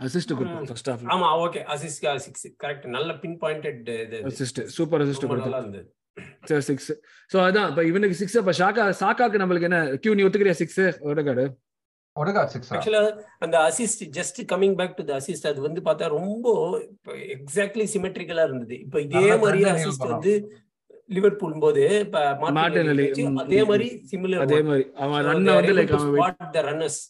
அசிஸ்ட் 0.00 0.32
கொடுத்தான் 0.38 0.68
ஃபர்ஸ்ட் 0.68 0.88
ஹாஃப் 0.90 1.02
ஆமா 1.14 1.28
ஓகே 1.44 1.60
அசிஸ்ட் 1.74 2.06
சிக்ஸ் 2.26 2.46
கரெக்ட் 2.64 2.86
நல்ல 2.96 3.10
பின் 3.24 3.36
பாயிண்டட் 3.42 3.90
அசிஸ்ட் 4.30 4.60
சூப்பர் 4.76 5.02
அசிஸ்ட் 5.04 5.28
கொடுத்தான் 5.30 5.68
இருந்தது 6.16 6.56
சிக்ஸ் 6.68 6.90
ஸோ 7.30 7.38
அதான் 7.46 7.68
இப்போ 7.70 7.82
இவனுக்கு 7.90 8.16
சிக்ஸ் 8.20 8.38
இப்போ 8.40 8.54
ஷாக்கா 8.58 8.84
சாக்காக்கு 9.00 9.42
நம்மளுக்கு 9.42 9.68
என்ன? 9.70 9.80
கியூ 10.02 10.14
நீ 10.14 10.24
ஒத்துக்கிறியா 10.26 10.56
சிக்ஸ் 10.60 10.80
ஒடுகாட் 12.16 12.50
சிக்ஸ் 12.54 12.70
ஆக்சுவலா 12.74 13.02
அந்த 13.40 13.56
assist 13.68 14.02
just 14.16 14.40
coming 14.50 14.74
back 14.80 14.96
to 14.98 15.04
the 15.04 15.14
assist 15.20 15.46
அது 15.50 15.60
வந்து 15.60 15.80
பார்த்தா 15.86 16.08
ரொம்ப 16.16 16.46
எக்ஸாக்ட்லி 17.36 17.86
சிமெட்ரிக்கலா 17.94 18.44
இருந்தது. 18.48 18.74
இப்போ 18.84 18.98
இதே 19.06 19.22
மாதிரியே 19.42 19.66
trend 19.66 19.78
அசிஸ்ட். 19.78 20.04
வந்து 20.10 20.32
லிவர்பூல் 21.08 21.56
போது 21.64 21.84
அதே 23.40 23.62
மாதிரி 23.70 23.86
சிமிலர் 24.10 24.42
அதே 24.44 24.60
மாதிரி. 24.68 24.84
அவன் 25.04 25.24
ரன்னை 25.28 25.54
வந்து 25.58 25.74
like 25.78 25.94
runners 26.68 27.00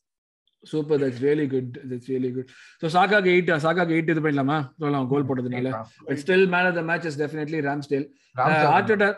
super 0.64 1.00
that's 1.02 1.22
really 1.24 1.46
good 1.52 1.72
that's 1.90 2.08
really 2.10 2.30
good 2.34 2.50
so 2.82 2.88
சாக்காக்கு 2.96 3.30
eight 3.34 3.50
சாக்காக்கு 3.64 3.94
எயிட் 3.96 4.12
இது 4.14 4.24
பண்ணலாமா 4.26 4.58
சொல்லலாம் 4.78 5.08
கோல் 5.08 5.26
போட்டதுனால. 5.28 5.70
But 6.06 6.20
still 6.22 6.46
man 6.54 6.68
of 6.70 6.78
the 6.78 6.84
match 6.90 7.08
is 7.10 7.20
definitely 7.22 7.60
Ramsdale 7.68 8.06
Arteta 8.76 9.10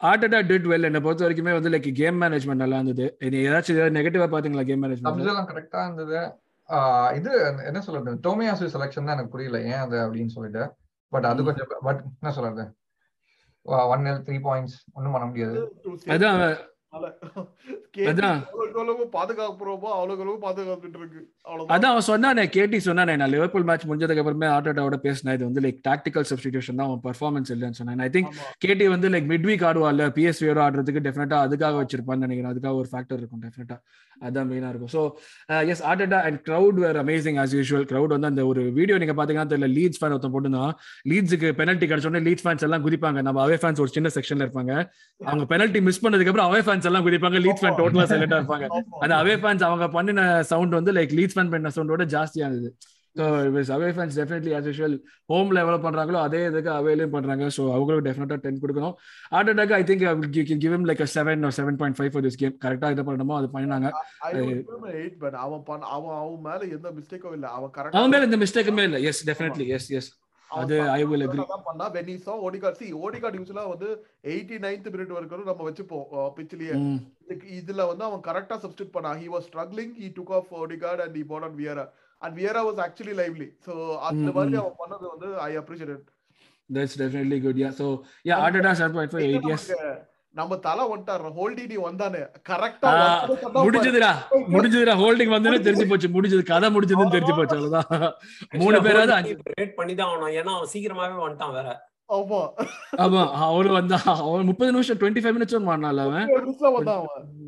Arteta 0.00 0.38
did 0.50 0.68
well 0.70 0.88
என்னை 0.88 1.00
பொறுத்த 1.00 1.24
வரைக்குமே 1.26 1.52
வந்து 1.52 1.72
லைக் 1.74 1.88
கேம் 1.94 2.16
மேனேஜ்மெண்ட் 2.22 2.62
நல்லா 2.64 2.78
இருந்தது. 2.80 3.06
இனி 3.20 3.40
ஏதாச்சும் 3.48 3.76
ஏதாவது 3.76 3.96
நெகட்டிவா 3.98 4.28
பாத்தீங்களா 4.32 4.64
கேம் 4.70 4.82
மேனேஜ்மெண்ட் 4.84 5.50
கரெக்டா 5.52 5.82
இருந்தது. 5.86 6.20
ஆஹ் 6.68 7.10
இது 7.14 7.30
என்ன 7.66 7.80
சொல்றது? 7.80 8.12
டோமியாசு 8.26 8.72
செலக்ஷன் 8.74 9.06
தான் 9.06 9.16
எனக்கு 9.16 9.34
புரியல. 9.34 9.58
ஏன் 9.62 9.82
அது 9.84 9.96
அப்படின்னு 10.04 10.34
சொல்லிட்டு. 10.36 10.62
பட் 11.12 11.24
அது. 11.24 11.44
கொஞ்சம் 11.44 11.70
பட் 11.82 12.02
என்ன 12.20 12.32
சொல்றது? 12.32 12.64
ஒன் 13.92 14.06
எல் 14.10 14.22
த்ரீ 14.26 14.36
பாயிண்ட்ஸ் 14.46 14.76
ஒன்றும் 14.92 15.14
பண்ண 15.16 15.26
முடியாது. 15.26 15.58
அதான் 16.06 16.40
பாதுகாப்புறோமோ 19.16 19.88
அவ்வளவுக்கு 19.96 20.24
அவ்வளவு 20.24 20.42
பாதுகாத்துட்டு 20.44 20.98
இருக்கு. 21.00 21.20
அவ்வளவுதான். 21.46 21.72
அதான் 21.74 21.92
அவன் 21.92 22.06
சொன்னானே 22.10 22.44
கேட்டி 22.56 22.78
சொன்னானே 22.86 23.14
நான் 23.20 23.32
லிவர்பூல் 23.34 23.66
மேட்ச் 23.68 23.86
முடிஞ்சதுக்கு 23.88 24.22
அப்புறமே 24.22 24.48
ஆர்டேட்டாவோட 24.56 24.98
பேசினேன். 25.06 25.36
இது 25.38 25.48
வந்து 25.48 25.64
லைக் 25.66 25.80
டாக்டிக்கல் 25.88 26.26
சப்ஸ்டிடியூஷன் 26.30 26.78
தான் 26.80 26.88
அவன் 26.88 27.02
பர்ஃபார்மன்ஸ் 27.08 27.52
இல்லைன்னு 27.54 27.78
சொன்னேன். 27.80 28.04
ஐ 28.06 28.10
திங்க் 28.16 28.30
ஆமா. 28.32 28.48
கேடி 28.64 28.88
வந்து 28.94 29.10
லைக் 29.14 29.28
மிட் 29.32 29.48
வீக் 29.50 29.64
ஆடுவாள்ல 29.70 30.06
பிஎஸ்வியோட 30.18 30.60
ஆடுறதுக்கு 30.66 31.04
டெஃபினட்டா 31.08 31.38
அதுக்காக 31.46 31.80
வச்சிருப்பான்னு 31.82 32.24
நினைக்கிறேன். 32.26 32.52
அதுக்காக 32.54 32.74
ஒரு 32.82 32.90
ஃபேக்டர் 32.94 33.20
இருக்கும் 33.22 33.42
டெஃபினட்டா 33.46 33.78
அதான் 34.26 34.48
மெயினா 34.50 34.68
இருக்கும். 34.72 34.92
So 34.96 35.00
yes 35.72 35.84
Arteta 35.90 36.18
and 36.26 36.38
crowd 36.48 36.78
were 36.84 36.98
amazing 37.04 37.38
as 37.44 37.54
usual 37.58 37.86
crowd 37.92 38.14
வந்து 38.16 38.30
அந்த 38.32 38.42
ஒரு 38.50 38.64
வீடியோ 38.78 38.98
நீங்க 39.02 39.16
பாத்தீங்கன்னா 39.20 39.50
தெரியல 39.52 39.70
லீட்ஸ் 39.78 40.00
ஃபேன் 40.00 40.14
ஒருத்தன் 40.16 40.34
போட்டுருந்தான். 40.34 40.74
லீட்ஸுக்கு 41.12 41.48
பெனல்ட்டி 41.60 41.88
கிடைச்சோடனே 41.92 42.22
லீட்ஸ் 42.28 42.46
ஃபேன்ஸ் 42.46 42.66
எல்லாம் 42.68 42.84
குதிப்பாங்க. 42.86 43.18
நம்ம 43.28 43.40
அவே 43.46 43.58
ஃபேன்ஸ் 43.62 43.82
ஒரு 43.86 43.92
சின்ன 43.96 44.10
செக்ஷன்ல 44.18 44.46
இருப்பாங்க. 44.46 44.74
அவங்க 45.20 45.46
பெனல்ட்டி 45.54 45.82
மிஸ் 45.88 46.02
பண்ணதுக்கு 46.06 46.32
அப்புறம் 46.34 46.50
அவே 46.50 46.62
ஃபேன்ஸ் 46.66 46.81
எல்லாம் 46.90 47.04
குதிப்பாங்க 47.08 47.40
லீட்ஸ் 47.44 47.64
ஃபேன் 47.64 47.78
டோட்டலா 47.80 48.06
சைலண்டா 48.12 48.40
இருப்பாங்க. 48.40 48.66
அந்த 49.04 49.14
அவே 49.22 49.36
ஃபேன்ஸ் 49.42 49.66
அவங்க 49.68 49.88
பண்ணின 49.98 50.30
சவுண்ட் 50.54 50.78
வந்து 50.78 50.96
லைக் 51.00 51.14
லீட்ஸ் 51.20 51.38
ஃபேன் 51.38 51.52
பண்ண 51.54 51.72
சவுண்டோட 51.76 52.06
ஜாஸ்தியா 52.16 52.48
இருந்தது 52.50 52.72
so 53.16 53.72
away 53.76 53.88
fans 53.96 54.14
definitely 54.18 54.52
as 54.56 54.66
usual 54.68 54.94
ஹோம்ல 55.30 55.62
எவ்வளோ 55.62 55.78
பண்றாங்களோ 55.86 56.18
அதே 56.26 56.38
இதுக்கு 56.50 56.70
அவேலையும் 56.76 57.12
பண்றாங்க. 57.14 57.44
ஸோ 57.56 57.62
அவங்களுக்கு 57.74 58.04
டெஃபினட்டா 58.06 58.36
டென் 58.44 58.60
கொடுக்கணும். 58.62 58.94
ஆர்டர்டாக் 59.38 59.74
I 59.78 59.80
think 59.90 60.04
give 60.64 60.86
like 60.90 61.02
seven 61.16 61.44
seven 61.58 61.78
point 61.82 61.98
five 61.98 62.10
for 62.14 62.24
this 62.26 62.38
game 62.42 62.54
கரெக்டா 62.64 62.90
இது 62.94 63.04
பண்ணணுமோ 63.08 63.36
அது 63.40 63.50
பண்ணினாங்க. 63.56 63.90
But 65.24 65.34
அவன் 65.44 65.84
அவன் 65.96 66.16
அவன் 66.22 66.40
மேல 66.48 66.60
எந்த 66.76 66.88
மிஸ்டேக்கும் 66.98 67.36
இல்ல. 67.38 67.46
அவன் 67.58 67.92
அவன் 67.98 68.12
மேல 68.14 68.30
இந்த 68.30 68.40
மிஸ்டேக்குமே 68.44 68.86
இல்லை. 68.90 69.02
எஸ் 69.10 69.22
டெஃபினெட்லி 69.30 69.66
எஸ் 69.78 69.90
எஸ் 70.00 70.10
அது 70.52 70.76
I 70.90 71.04
will 71.04 71.22
agree. 71.22 71.44
பண்ணா 71.68 71.86
saw 72.24 72.36
Odegaard 72.46 72.76
see 72.76 72.90
Odegaard 73.04 73.34
usually 73.34 73.64
வந்து 73.68 73.88
89th 74.24 74.88
மினிட் 74.94 75.12
வரைக்கும் 75.12 75.44
நம்ம 75.44 75.64
வச்சுப்போம் 75.70 76.06
பிச்சிலேயே 76.36 76.76
இதுல 77.58 77.86
வந்து 77.86 78.04
அவன் 78.04 78.20
கரெக்டா 78.20 78.58
சப்ஸ்டிட் 78.64 78.90
பண்ணா 78.90 79.12
he 79.14 79.28
was 79.28 79.44
struggling 79.44 79.94
he 79.94 80.10
took 80.10 80.30
off 80.30 80.52
Odegaard 80.52 81.00
and 81.00 81.16
he 81.16 81.22
brought 81.22 81.42
on 81.42 81.56
Vieira 81.56 81.88
and 82.22 82.36
Vieira 82.38 82.62
was 82.70 82.78
actually 82.78 83.14
lively 83.14 83.50
so 83.66 83.72
அந்த 84.00 84.32
மாதிரி. 84.32 84.56
அவன் 84.56 84.78
பண்ணது 84.78 85.06
வந்து 85.08 85.40
I 85.40 85.56
appreciate 85.56 85.90
it 85.90 86.04
that's 86.70 86.98
definitely 87.00 87.40
good 87.40 87.56
yeah 87.56 87.70
so 87.80 87.86
yeah 88.24 88.36
point 88.92 89.12
five 89.14 89.24
eight 89.28 89.48
years 89.50 89.68
நமக்கு- 89.70 90.11
நம்ம 90.38 90.56
தலை 90.66 90.84
வந்துட்டார். 90.90 91.24
ஹோல்டினி 91.38 91.76
வந்தானே. 91.86 92.20
கரெக்டா 92.50 92.90
முடிஞ்சதுடா. 93.66 94.10
முடிஞ்சதுடா. 94.54 94.94
ஹோல்டிங் 95.02 95.32
வந்தோடனே 95.34 95.58
தெரிஞ்சு 95.66 95.86
போச்சு. 95.88 96.08
முடிஞ்சது. 96.16 96.42
கதை 96.50 96.68
முடிஞ்சதுன்னு 96.74 97.14
தெரிஞ்சு 97.16 97.34
போச்சு. 97.38 97.56
அவ்வளவுதான். 97.56 98.12
மூணு 98.62 98.78
பேராவது 98.82 99.12
அஞ்சு 99.18 99.34
ரேட் 99.60 99.78
பண்ணி 99.80 99.94
தான் 99.94 100.10
ஆகணும். 100.12 100.34
ஏன்னா 100.40 100.52
அவன் 100.56 100.70
சீக்கிரமாவே 100.74 101.18
வந்துட்டான் 101.24 101.56
வேற. 101.58 101.90
ஆமா. 102.16 102.38
ஆமா 103.04 103.20
அவரு 103.48 103.68
வந்தா 103.76 103.98
அவன் 104.04 104.48
முப்பது 104.48 104.72
நிமிஷம் 104.72 104.98
டுவெண்ட்டி 104.98 105.22
ஃபைவ் 105.24 105.36
மினிட்ஸ் 105.36 105.54
பண்ணான்ல 105.68 106.02
அவன். 106.08 106.26
வந்தான் 106.76 107.06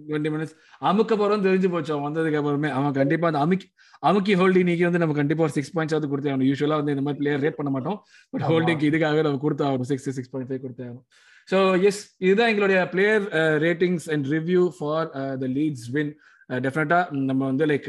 டுவெண்ட்டி 0.09 0.31
மினிட்ஸ் 0.35 0.55
அமுக்க 0.91 1.19
போறோம் 1.21 1.45
தெரிஞ்சு 1.49 1.71
போச்சு 1.75 1.93
அவன். 1.95 2.07
வந்ததுக்கு 2.07 2.39
அப்புறமே 2.41 2.71
அவன் 2.79 2.97
கண்டிப்பா 3.01 3.27
அந்த 3.31 3.41
அமுக்கி 3.47 3.69
அமுக்கி 4.11 4.35
ஹோல்டிங் 4.41 4.69
நீங்க 4.71 4.85
வந்து 4.89 5.03
நம்ம 5.03 5.17
கண்டிப்பா 5.21 5.45
ஒரு 5.47 5.55
சிக்ஸ் 5.59 5.75
பாயிண்ட்ஸ் 5.77 6.11
கொடுத்தே 6.15 6.33
ஆகணும். 6.33 6.49
யூஸ்வலா 6.51 6.79
வந்து 6.81 6.95
இந்த 6.97 7.05
மாதிரி 7.07 7.21
பிளேயர் 7.23 7.45
ரேட் 7.45 7.59
பண்ண 7.61 7.73
மாட்டோம். 7.77 7.99
பட். 8.31 8.47
ஹோல்டிங்க்கு 8.51 8.89
இதுக்காக 8.91 9.23
நம்ம 9.29 9.41
கொடுத்தா 9.47 9.67
ஆகணும். 9.71 9.89
சிக்ஸ் 9.93 10.11
சிக்ஸ் 10.19 10.33
பாயிண்ட் 10.35 10.51
ஃபைவ் 10.51 10.63
கொடுத்தே 10.65 10.85
ஆகணும். 10.89 11.07
ஸோ 11.49 11.59
எஸ் 11.89 12.03
இதுதான் 12.27 12.53
எங்களுடைய 12.53 12.81
player 12.95 13.25
ratings 13.67 14.07
and 14.15 14.29
review 14.37 14.63
for 14.79 15.09
the 15.43 15.49
Leeds 15.59 15.89
win 15.97 16.13
டெஃபினட்டா 16.65 16.99
நம்ம 17.29 17.43
வந்து 17.51 17.65
லைக் 17.71 17.87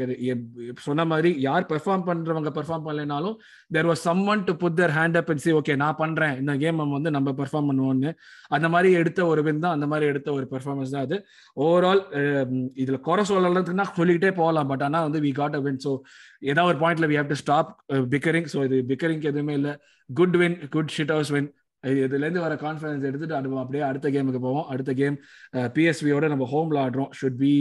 சொன்ன 0.84 1.04
மாதிரி 1.10 1.30
யார் 1.46 1.64
பெர்ஃபார்ம் 1.72 2.04
பண்றவங்க 2.06 2.50
perform 2.58 2.86
பண்ணலைனாலும் 2.86 3.34
there 3.74 3.88
was 3.90 4.04
someone 4.32 4.42
to 4.48 4.52
put 4.62 4.78
their 4.78 4.94
hand 4.98 5.18
up 5.20 5.32
C 5.44 5.50
okay 5.58 5.74
நான் 5.82 5.98
பண்றேன். 6.02 6.34
இந்த 6.42 6.52
கேம் 6.62 6.80
வந்து 6.94 7.10
நம்ம 7.16 7.34
பெர்ஃபார்ம் 7.40 7.68
பண்ணுவோம்னு. 7.70 8.12
அந்த 8.56 8.68
மாதிரி 8.74 8.90
எடுத்த 9.00 9.26
ஒரு 9.32 9.42
வின் 9.48 9.62
தான். 9.64 9.76
அந்த 9.76 9.88
மாதிரி 9.92 10.06
எடுத்த 10.12 10.28
ஒரு 10.38 10.46
பெர்ஃபார்மன்ஸ் 10.52 10.94
தான் 10.94 11.04
அது. 11.08 11.18
ஓவரால் 11.56 12.02
uh, 12.20 12.44
இதுல 12.82 13.00
குறை 13.08 13.24
சொல்லறதுக்குன்னா 13.32 13.86
சொல்லிக்கிட்டே 13.98 14.32
போகலாம். 14.40 14.70
பட் 14.72 14.84
ஆனா 14.88 15.00
வந்து 15.08 15.22
we 15.26 15.32
got 15.40 15.58
a 15.60 15.62
win 15.66 15.82
so 15.86 15.92
ஏதாவது 16.52 16.70
ஒரு 16.72 16.80
பாயிண்ட்ல 16.84 17.08
we 17.12 17.18
have 17.20 17.30
to 17.34 17.40
stop 17.44 17.70
bickering 18.14 18.50
so 18.54 18.60
இது 18.70 18.78
பிக்கரிங் 18.92 19.22
எதுவுமே 19.32 19.56
இல்லை. 19.60 19.74
Good 20.10 20.38
win 20.42 20.58
good 20.76 20.92
shithouse 21.16 21.32
win 21.36 21.50
இதுல 22.04 22.24
இருந்து 22.26 22.44
வர 22.46 22.54
கான்ஃபிடன்ஸ் 22.62 23.06
எடுத்துட்டு 23.08 23.36
அது 23.38 23.58
அப்படியே 23.64 23.84
அடுத்த 23.88 24.10
கேமுக்கு 24.16 24.40
போவோம். 24.46 24.66
அடுத்த 24.74 24.94
கேம் 25.00 25.18
பிஎஸ்வியோட 25.76 26.28
நம்ம 26.32 26.48
ஹோம்ல 26.54 26.78
ஆடுறோம். 26.86 27.10
Should 27.20 27.38
be 27.44 27.52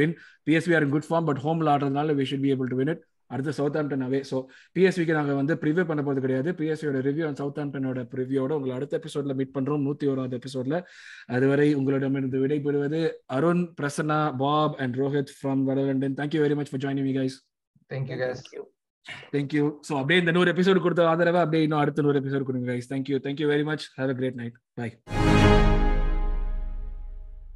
win 0.00 0.14
PSV 0.48 0.74
are 0.78 0.84
in 0.86 0.94
good 0.96 1.08
form 1.08 1.28
but 1.30 1.40
ஹோம்ல 1.46 1.72
ஆடுறதுனால 1.76 2.14
we 2.20 2.26
should 2.32 2.44
be 2.46 2.52
able 2.54 2.70
to 2.74 2.78
win 2.82 2.92
it 2.94 3.02
அடுத்து 3.30 3.52
சவுத் 3.58 3.76
ஆம்டன் 3.80 4.04
அவே 4.06 4.18
ஸோ 4.30 4.38
பிஎஸ்விக்கு 4.76 5.14
நாங்கள் 5.18 5.38
வந்து 5.38 5.54
ப்ரிவியூ 5.62 5.84
பண்ண 5.90 6.00
போகிறது 6.02 6.24
கிடையாது. 6.24 6.50
பிஎஸ்வியோட 6.58 6.98
ரிவ்யூ 7.06 7.24
அண்ட் 7.28 7.40
சவுத் 7.42 7.60
ஆம்டனோட 7.62 8.02
ப்ரிவியூட 8.14 8.50
உங்களை 8.58 8.74
அடுத்த 8.76 9.00
எபிசோட்ல 9.02 9.36
மீட் 9.38 9.54
பண்றோம். 9.54 9.84
நூத்தி 9.86 10.10
ஓராவது 10.12 10.38
எபிசோட்ல 10.40 10.82
அதுவரை 11.26 11.68
உங்களிடமிருந்து 11.74 12.42
விடைபெறுவது 12.44 13.00
அருண் 13.38 13.64
பிரசன்னா 13.80 14.20
பாப் 14.44 14.76
and 14.84 14.98
Rohit 15.02 15.34
from 15.38 15.64
வடலண்டன். 15.70 16.18
Thank you 16.20 16.42
very 16.46 16.58
much 16.60 16.72
for 16.72 16.84
joining 16.86 17.18
guys 17.20 17.38
thank you 17.94 18.18
guys 18.24 18.44
thank you 19.32 19.64
so 19.88 19.92
அப்படியே 19.98 20.20
இந்த 20.20 20.32
நூறு 20.32 20.52
எபிசோடு 20.52 20.80
கொடுத்த 20.80 21.08
ஆதரவை 21.08 21.40
அப்படியே 21.40 21.64
இன்னும் 21.64 21.82
அடுத்த 21.82 22.02
நூறு 22.02 22.20
எபிசோடு 22.22 22.46
கொடுங்க 22.50 22.68
guys 22.72 22.90
thank you 22.92 23.18
thank you 23.18 23.48
very 23.48 23.66
much 23.70 23.86
have 23.98 24.12
a 24.14 24.18
great 24.20 24.40
night 24.42 24.58
bye 24.76 24.90